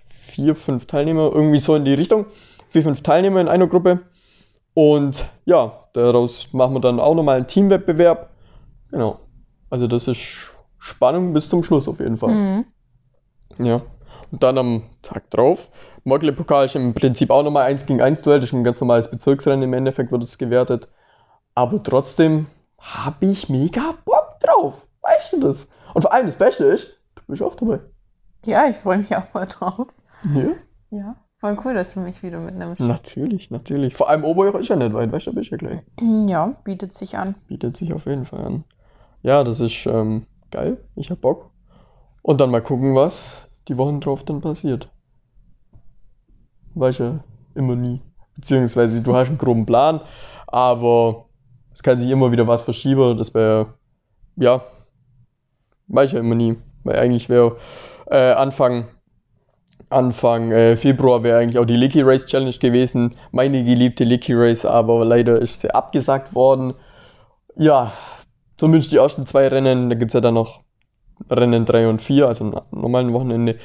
vier, 0.09 0.55
fünf 0.55 0.85
Teilnehmer, 0.85 1.31
irgendwie 1.33 1.59
so 1.59 1.75
in 1.75 1.85
die 1.85 1.93
Richtung. 1.93 2.25
Vier, 2.69 2.83
fünf 2.83 3.01
Teilnehmer 3.01 3.41
in 3.41 3.47
einer 3.47 3.67
Gruppe. 3.67 4.01
Und 4.73 5.25
ja, 5.45 5.85
daraus 5.93 6.53
machen 6.53 6.73
wir 6.73 6.79
dann 6.79 6.99
auch 6.99 7.15
nochmal 7.15 7.37
einen 7.37 7.47
Teamwettbewerb. 7.47 8.29
Genau. 8.91 9.19
Also 9.69 9.87
das 9.87 10.07
ist 10.07 10.53
Spannung 10.77 11.33
bis 11.33 11.49
zum 11.49 11.63
Schluss 11.63 11.87
auf 11.87 11.99
jeden 11.99 12.17
Fall. 12.17 12.33
Mhm. 12.33 12.65
Ja. 13.59 13.81
Und 14.31 14.43
dann 14.43 14.57
am 14.57 14.83
Tag 15.01 15.29
drauf. 15.31 15.69
Mogli-Pokal 16.03 16.65
ist 16.65 16.75
im 16.75 16.93
Prinzip 16.93 17.31
auch 17.31 17.43
nochmal 17.43 17.65
1 17.65 17.85
gegen 17.85 18.01
1 18.01 18.21
Duell. 18.21 18.39
Das 18.39 18.49
ist 18.49 18.53
ein 18.53 18.63
ganz 18.63 18.79
normales 18.79 19.09
Bezirksrennen. 19.09 19.63
Im 19.63 19.73
Endeffekt 19.73 20.11
wird 20.11 20.23
es 20.23 20.37
gewertet. 20.37 20.87
Aber 21.55 21.81
trotzdem 21.81 22.47
habe 22.79 23.25
ich 23.25 23.49
mega 23.49 23.95
Bock 24.05 24.39
drauf. 24.39 24.75
Weißt 25.01 25.33
du 25.33 25.39
das? 25.41 25.67
Und 25.93 26.03
vor 26.03 26.13
allem 26.13 26.27
das 26.27 26.35
Beste 26.35 26.65
ist, 26.65 27.01
du 27.15 27.21
bist 27.27 27.41
auch 27.41 27.55
dabei. 27.55 27.79
Ja, 28.45 28.67
ich 28.67 28.77
freue 28.77 28.99
mich 28.99 29.15
auch 29.15 29.25
voll 29.25 29.47
drauf. 29.47 29.87
Ja. 30.33 30.51
Ja, 30.91 31.15
voll 31.37 31.57
cool, 31.63 31.73
dass 31.73 31.93
du 31.93 31.99
mich 31.99 32.23
wieder 32.23 32.39
mitnimmst. 32.39 32.79
Natürlich, 32.79 33.51
natürlich. 33.51 33.95
Vor 33.95 34.09
allem 34.09 34.23
Oberjoch 34.23 34.59
ist 34.59 34.69
ja 34.69 34.75
nicht 34.75 34.93
weit. 34.93 35.11
Weißt 35.11 35.27
du, 35.27 35.31
da 35.31 35.35
bist 35.35 35.51
ja 35.51 35.57
gleich. 35.57 35.81
Ja, 35.99 36.55
bietet 36.63 36.93
sich 36.93 37.17
an. 37.17 37.35
bietet 37.47 37.77
sich 37.77 37.93
auf 37.93 38.05
jeden 38.05 38.25
Fall 38.25 38.43
an. 38.45 38.63
Ja, 39.21 39.43
das 39.43 39.59
ist 39.59 39.85
ähm, 39.85 40.25
geil. 40.51 40.77
Ich 40.95 41.11
hab 41.11 41.21
Bock. 41.21 41.51
Und 42.21 42.41
dann 42.41 42.51
mal 42.51 42.61
gucken, 42.61 42.95
was 42.95 43.48
die 43.69 43.77
Wochen 43.77 44.01
drauf 44.01 44.23
dann 44.23 44.41
passiert. 44.41 44.89
Weiß 46.73 46.97
ja 46.97 47.23
immer 47.55 47.75
nie. 47.75 48.01
Beziehungsweise 48.35 49.01
du 49.01 49.15
hast 49.15 49.29
einen 49.29 49.37
groben 49.37 49.65
Plan, 49.65 50.01
aber 50.47 51.25
es 51.73 51.83
kann 51.83 51.99
sich 51.99 52.09
immer 52.09 52.31
wieder 52.31 52.47
was 52.47 52.61
verschieben. 52.61 53.17
Das 53.17 53.33
wäre 53.33 53.73
ja, 54.35 54.61
weiß 55.87 56.13
ja 56.13 56.19
immer 56.19 56.35
nie. 56.35 56.57
Weil 56.83 56.99
eigentlich 56.99 57.29
wäre 57.29 57.57
äh, 58.09 58.31
Anfang, 58.31 58.87
Anfang 59.89 60.51
äh, 60.51 60.77
Februar 60.77 61.23
wäre 61.23 61.39
eigentlich 61.39 61.59
auch 61.59 61.65
die 61.65 61.75
Licky 61.75 62.01
Race 62.01 62.25
Challenge 62.25 62.57
gewesen. 62.57 63.15
Meine 63.31 63.63
geliebte 63.63 64.03
Licky 64.03 64.33
Race, 64.33 64.65
aber 64.65 65.03
leider 65.05 65.41
ist 65.41 65.61
sie 65.61 65.71
abgesagt 65.71 66.33
worden. 66.33 66.73
Ja, 67.55 67.91
zumindest 68.57 68.91
die 68.91 68.97
ersten 68.97 69.25
zwei 69.25 69.47
Rennen. 69.47 69.89
Da 69.89 69.95
gibt 69.95 70.09
es 70.09 70.13
ja 70.13 70.21
dann 70.21 70.35
noch 70.35 70.63
Rennen 71.29 71.65
3 71.65 71.87
und 71.87 72.01
4, 72.01 72.27
also 72.27 72.45
am 72.45 72.61
normalen 72.71 73.13
Wochenende. 73.13 73.57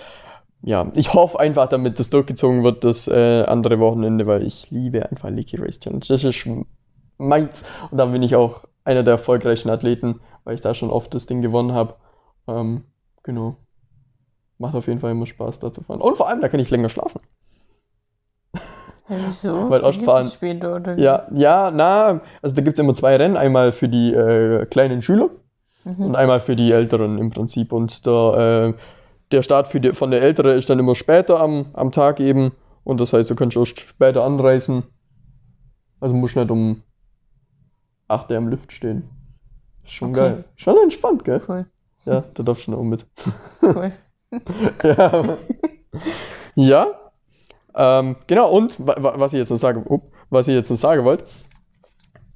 Ja, 0.63 0.91
ich 0.95 1.13
hoffe 1.13 1.39
einfach, 1.41 1.69
damit 1.69 1.99
das 1.99 2.09
durchgezogen 2.11 2.65
wird, 2.65 2.85
das 2.85 3.07
äh, 3.07 3.43
andere 3.45 3.79
Wochenende, 3.81 4.27
weil 4.27 4.43
ich 4.43 4.71
liebe 4.71 5.09
einfach 5.11 5.29
Licky 5.31 5.57
Race 5.57 5.79
Challenge. 5.79 6.05
Das 6.09 6.25
ist 6.25 6.49
meins. 7.19 7.63
Und 7.91 7.99
dann 7.99 8.13
bin 8.13 8.23
ich 8.23 8.35
auch 8.35 8.65
einer 8.85 9.03
der 9.03 9.13
erfolgreichen 9.13 9.69
Athleten, 9.71 10.21
weil 10.45 10.55
ich 10.55 10.61
da 10.63 10.73
schon 10.75 10.91
oft 10.91 11.13
das 11.15 11.27
Ding 11.27 11.43
gewonnen 11.43 11.73
habe. 11.73 11.97
Ähm, 12.49 12.85
genau. 13.23 13.57
Macht 14.59 14.75
auf 14.75 14.87
jeden 14.87 15.01
Fall 15.01 15.11
immer 15.11 15.27
Spaß, 15.27 15.59
da 15.59 15.73
zu 15.73 15.83
fahren. 15.83 16.01
Und 16.01 16.17
vor 16.17 16.29
allem, 16.29 16.41
da 16.41 16.49
kann 16.49 16.61
ich 16.61 16.71
länger 16.71 16.89
schlafen. 16.89 17.21
Wieso? 19.09 19.69
Weil 19.71 19.83
oft 19.83 19.99
Gibt 19.99 20.05
fahren- 20.07 20.27
es 20.27 20.35
später, 20.35 20.77
oder 20.77 20.97
wie? 20.97 21.03
Ja, 21.03 21.27
ja, 21.33 21.71
na, 21.71 22.21
also 22.41 22.55
da 22.55 22.63
gibt 22.63 22.79
es 22.79 22.83
immer 22.83 22.95
zwei 22.95 23.17
Rennen. 23.17 23.37
Einmal 23.37 23.73
für 23.73 23.89
die 23.89 24.13
äh, 24.15 24.65
kleinen 24.67 25.03
Schüler 25.03 25.29
Mhm. 25.85 26.07
und 26.07 26.17
einmal 26.17 26.41
für 26.41 26.57
die 26.57 26.73
Älteren 26.73 27.19
im 27.19 27.31
Prinzip. 27.31 27.73
Und 27.73 28.07
der, 28.07 28.73
äh, 28.75 28.81
der 29.33 29.43
Start 29.43 29.67
für 29.69 29.81
die, 29.81 29.93
von 29.93 30.11
der 30.11 30.23
Älteren 30.23 30.57
ist 30.59 30.71
dann 30.71 30.79
immer 30.79 30.95
später 30.95 31.41
am, 31.41 31.67
am 31.75 31.93
Tag 31.93 32.21
eben. 32.21 32.53
Und 32.85 33.01
das 33.01 33.13
heißt, 33.13 33.31
du 33.31 33.35
kannst 33.35 33.57
erst 33.57 33.81
später 33.81 34.25
anreisen. 34.25 34.85
Also 36.01 36.15
musst 36.15 36.37
nicht 36.37 36.51
um 36.51 36.83
8 38.09 38.31
Uhr 38.31 38.37
im 38.37 38.49
Lift 38.49 38.73
stehen. 38.73 39.09
Schon 39.85 40.11
Okay. 40.11 40.19
geil. 40.21 40.45
Schon 40.57 40.77
entspannt, 40.83 41.25
gell? 41.25 41.41
Cool, 41.49 41.67
Ja, 42.05 42.25
da 42.35 42.43
darfst 42.43 42.67
du 42.67 42.71
noch 42.73 42.83
mit. 42.83 43.07
cool. 43.63 43.93
ja. 44.83 45.37
ja. 46.55 46.87
Ähm, 47.77 48.17
genau, 48.27 48.51
und 48.51 48.79
wa 48.87 48.95
wa 48.99 49.15
was 49.19 49.33
ich 49.33 49.39
jetzt 49.39 49.51
noch 49.51 49.57
sage, 49.57 49.85
was 50.31 50.49
ich 50.49 50.55
jetzt 50.55 50.71
noch 50.71 50.77
sagen 50.77 51.05
wollte, 51.05 51.25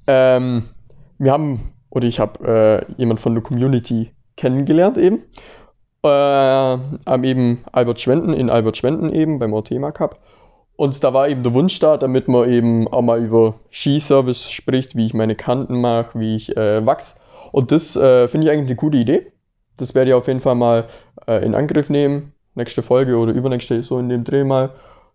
ähm, 0.07 0.65
wir 1.17 1.31
haben, 1.31 1.71
oder 1.89 2.07
ich 2.07 2.19
habe 2.19 2.85
äh, 2.87 2.93
jemand 2.97 3.19
von 3.19 3.33
der 3.33 3.43
Community 3.43 4.11
kennengelernt 4.35 4.97
eben, 4.97 5.23
äh, 6.03 6.07
am 6.07 7.23
eben 7.23 7.63
Albert 7.71 7.99
Schwenden, 7.99 8.33
in 8.33 8.49
Albert 8.49 8.77
Schwenden 8.77 9.13
eben, 9.13 9.39
beim 9.39 9.53
Ortema 9.53 9.91
Cup. 9.91 10.19
Und 10.75 11.03
da 11.03 11.13
war 11.13 11.27
eben 11.27 11.43
der 11.43 11.53
Wunsch 11.53 11.77
da, 11.79 11.97
damit 11.97 12.29
man 12.29 12.49
eben 12.49 12.87
auch 12.87 13.01
mal 13.01 13.21
über 13.21 13.55
Skiservice 13.69 14.49
spricht, 14.49 14.95
wie 14.95 15.05
ich 15.05 15.13
meine 15.13 15.35
Kanten 15.35 15.81
mache, 15.81 16.17
wie 16.17 16.37
ich 16.37 16.55
äh, 16.55 16.85
wachs. 16.85 17.19
Und 17.51 17.71
das 17.71 17.97
äh, 17.97 18.29
finde 18.29 18.47
ich 18.47 18.53
eigentlich 18.53 18.69
eine 18.69 18.75
gute 18.77 18.97
Idee. 18.97 19.33
Das 19.75 19.93
werde 19.93 20.11
ich 20.11 20.13
auf 20.13 20.27
jeden 20.27 20.39
Fall 20.39 20.55
mal 20.55 20.87
äh, 21.27 21.43
in 21.43 21.53
Angriff 21.53 21.89
nehmen. 21.89 22.33
Nächste 22.55 22.81
Folge 22.81 23.17
oder 23.17 23.33
übernächste, 23.33 23.83
so 23.83 23.99
in 23.99 24.07
dem 24.07 24.23
Dreh 24.23 24.43
mal. 24.43 24.71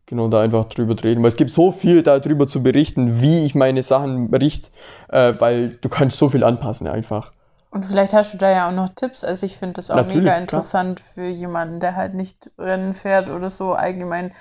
Genau, 0.06 0.28
da 0.28 0.40
einfach 0.42 0.66
drüber 0.66 0.94
reden. 1.02 1.22
Weil 1.22 1.30
es 1.30 1.36
gibt 1.36 1.50
so 1.50 1.72
viel 1.72 2.02
darüber 2.02 2.46
zu 2.46 2.62
berichten, 2.62 3.22
wie 3.22 3.44
ich 3.44 3.54
meine 3.54 3.82
Sachen 3.82 4.32
richte, 4.34 4.68
äh, 5.08 5.34
weil 5.38 5.70
du 5.80 5.88
kannst 5.88 6.18
so 6.18 6.28
viel 6.28 6.44
anpassen 6.44 6.86
einfach. 6.86 7.32
Und 7.70 7.86
vielleicht 7.86 8.12
hast 8.12 8.34
du 8.34 8.38
da 8.38 8.50
ja 8.50 8.68
auch 8.68 8.72
noch 8.72 8.90
Tipps. 8.94 9.24
Also 9.24 9.46
ich 9.46 9.56
finde 9.56 9.74
das 9.74 9.90
auch 9.90 9.96
Natürlich, 9.96 10.16
mega 10.18 10.36
klar. 10.36 10.42
interessant 10.42 11.00
für 11.00 11.26
jemanden, 11.26 11.80
der 11.80 11.96
halt 11.96 12.14
nicht 12.14 12.50
Rennen 12.58 12.94
fährt 12.94 13.30
oder 13.30 13.50
so 13.50 13.72
allgemein 13.72 14.32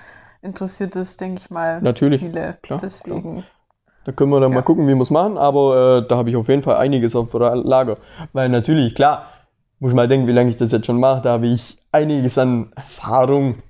interessiert 0.42 0.94
ist, 0.94 1.20
denke 1.20 1.40
ich 1.40 1.50
mal. 1.50 1.80
Natürlich, 1.80 2.20
Viele. 2.20 2.58
klar, 2.62 2.80
Deswegen. 2.82 3.44
Da 4.04 4.12
können 4.12 4.30
wir 4.30 4.38
dann 4.38 4.50
Ja. 4.50 4.56
mal 4.56 4.62
gucken, 4.62 4.86
wie 4.86 4.94
wir 4.94 5.00
es 5.00 5.10
machen, 5.10 5.38
aber 5.38 6.04
äh, 6.04 6.08
da 6.08 6.16
habe 6.18 6.28
ich 6.28 6.36
auf 6.36 6.48
jeden 6.48 6.62
Fall 6.62 6.76
einiges 6.76 7.16
auf 7.16 7.30
der 7.30 7.56
Lager. 7.56 7.96
Weil 8.34 8.50
natürlich, 8.50 8.94
klar, 8.94 9.26
muss 9.80 9.90
ich 9.90 9.96
mal 9.96 10.08
denken, 10.08 10.26
wie 10.28 10.32
lange 10.32 10.50
ich 10.50 10.56
das 10.56 10.70
jetzt 10.72 10.86
schon 10.86 11.00
mache, 11.00 11.22
da 11.22 11.32
habe 11.32 11.46
ich 11.46 11.78
einiges 11.90 12.36
an 12.38 12.72
Erfahrung, 12.76 13.62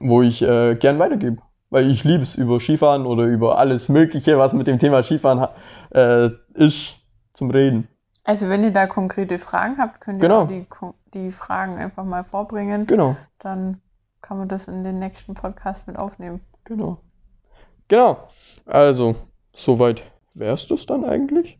wo 0.00 0.22
ich 0.22 0.42
äh, 0.42 0.74
gern 0.76 0.98
weitergebe. 0.98 1.38
Weil 1.70 1.90
ich 1.90 2.04
liebe 2.04 2.22
es 2.22 2.34
über 2.36 2.60
Skifahren 2.60 3.06
oder 3.06 3.24
über 3.24 3.58
alles 3.58 3.88
Mögliche, 3.88 4.38
was 4.38 4.52
mit 4.52 4.66
dem 4.66 4.78
Thema 4.78 5.02
Skifahren 5.02 5.48
äh, 5.92 6.30
ist, 6.54 6.96
zum 7.34 7.50
Reden. 7.50 7.88
Also 8.24 8.48
wenn 8.48 8.62
ihr 8.64 8.72
da 8.72 8.86
konkrete 8.86 9.38
Fragen 9.38 9.76
habt, 9.78 10.00
könnt 10.00 10.22
ihr 10.22 10.28
Genau. 10.28 10.44
die, 10.46 10.66
die 11.14 11.30
Fragen 11.32 11.76
einfach 11.78 12.04
mal 12.04 12.24
vorbringen. 12.24 12.86
Genau, 12.86 13.16
Dann 13.38 13.80
kann 14.22 14.38
man 14.38 14.48
das 14.48 14.66
in 14.68 14.82
den 14.84 14.98
nächsten 14.98 15.34
Podcast 15.34 15.86
mit 15.86 15.96
aufnehmen. 15.96 16.40
genau. 16.64 16.98
Genau. 17.88 18.16
Also, 18.64 19.14
soweit 19.54 20.02
wäre 20.34 20.54
es 20.54 20.66
das 20.66 20.86
dann 20.86 21.04
eigentlich. 21.04 21.58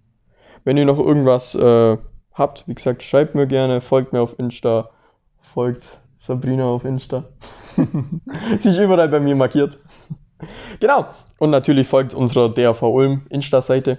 Wenn 0.65 0.77
ihr 0.77 0.85
noch 0.85 0.99
irgendwas 0.99 1.55
äh, 1.55 1.97
habt, 2.33 2.67
wie 2.67 2.75
gesagt, 2.75 3.05
schreibt 3.05 3.37
mir 3.37 3.47
gerne, 3.47 3.81
folgt 3.81 4.13
mir 4.13 4.21
auf 4.21 4.37
Insta, 4.39 4.91
folgt 5.39 5.87
Sabrina 6.17 6.65
auf 6.65 6.85
Insta. 6.85 7.25
Sie 8.59 8.69
ist 8.69 8.79
überall 8.79 9.09
bei 9.09 9.21
mir 9.21 9.37
markiert. 9.37 9.79
Genau. 10.81 11.07
Und 11.39 11.51
natürlich 11.51 11.87
folgt 11.89 12.15
unserer 12.15 12.49
DAV 12.49 12.83
Ulm 12.83 13.27
Insta-Seite. 13.29 13.99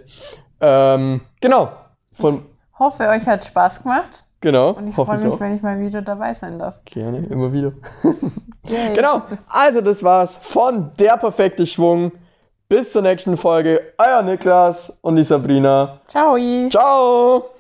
Ähm, 0.60 1.22
genau. 1.42 1.72
Von, 2.14 2.44
Hoffe, 2.80 3.08
euch 3.08 3.26
hat 3.28 3.46
Spaß 3.46 3.84
gemacht 3.84 4.24
genau. 4.42 4.72
und 4.72 4.88
ich 4.88 4.96
freue 4.96 5.20
mich, 5.20 5.34
auch. 5.34 5.40
wenn 5.40 5.56
ich 5.56 5.62
mal 5.62 5.80
wieder 5.80 6.02
dabei 6.02 6.34
sein 6.34 6.60
darf. 6.60 6.80
Gerne, 6.86 7.26
immer 7.28 7.54
wieder. 7.54 7.74
Genau, 8.68 9.22
also 9.48 9.80
das 9.80 10.04
war's 10.04 10.36
von 10.36 10.92
der 11.00 11.16
perfekte 11.16 11.66
Schwung. 11.66 12.12
Bis 12.68 12.92
zur 12.92 13.02
nächsten 13.02 13.38
Folge. 13.38 13.94
Euer 13.98 14.22
Niklas 14.24 14.98
und 15.00 15.16
die 15.16 15.24
Sabrina. 15.24 16.02
Ciao. 16.10 16.38
Ciao! 16.70 17.57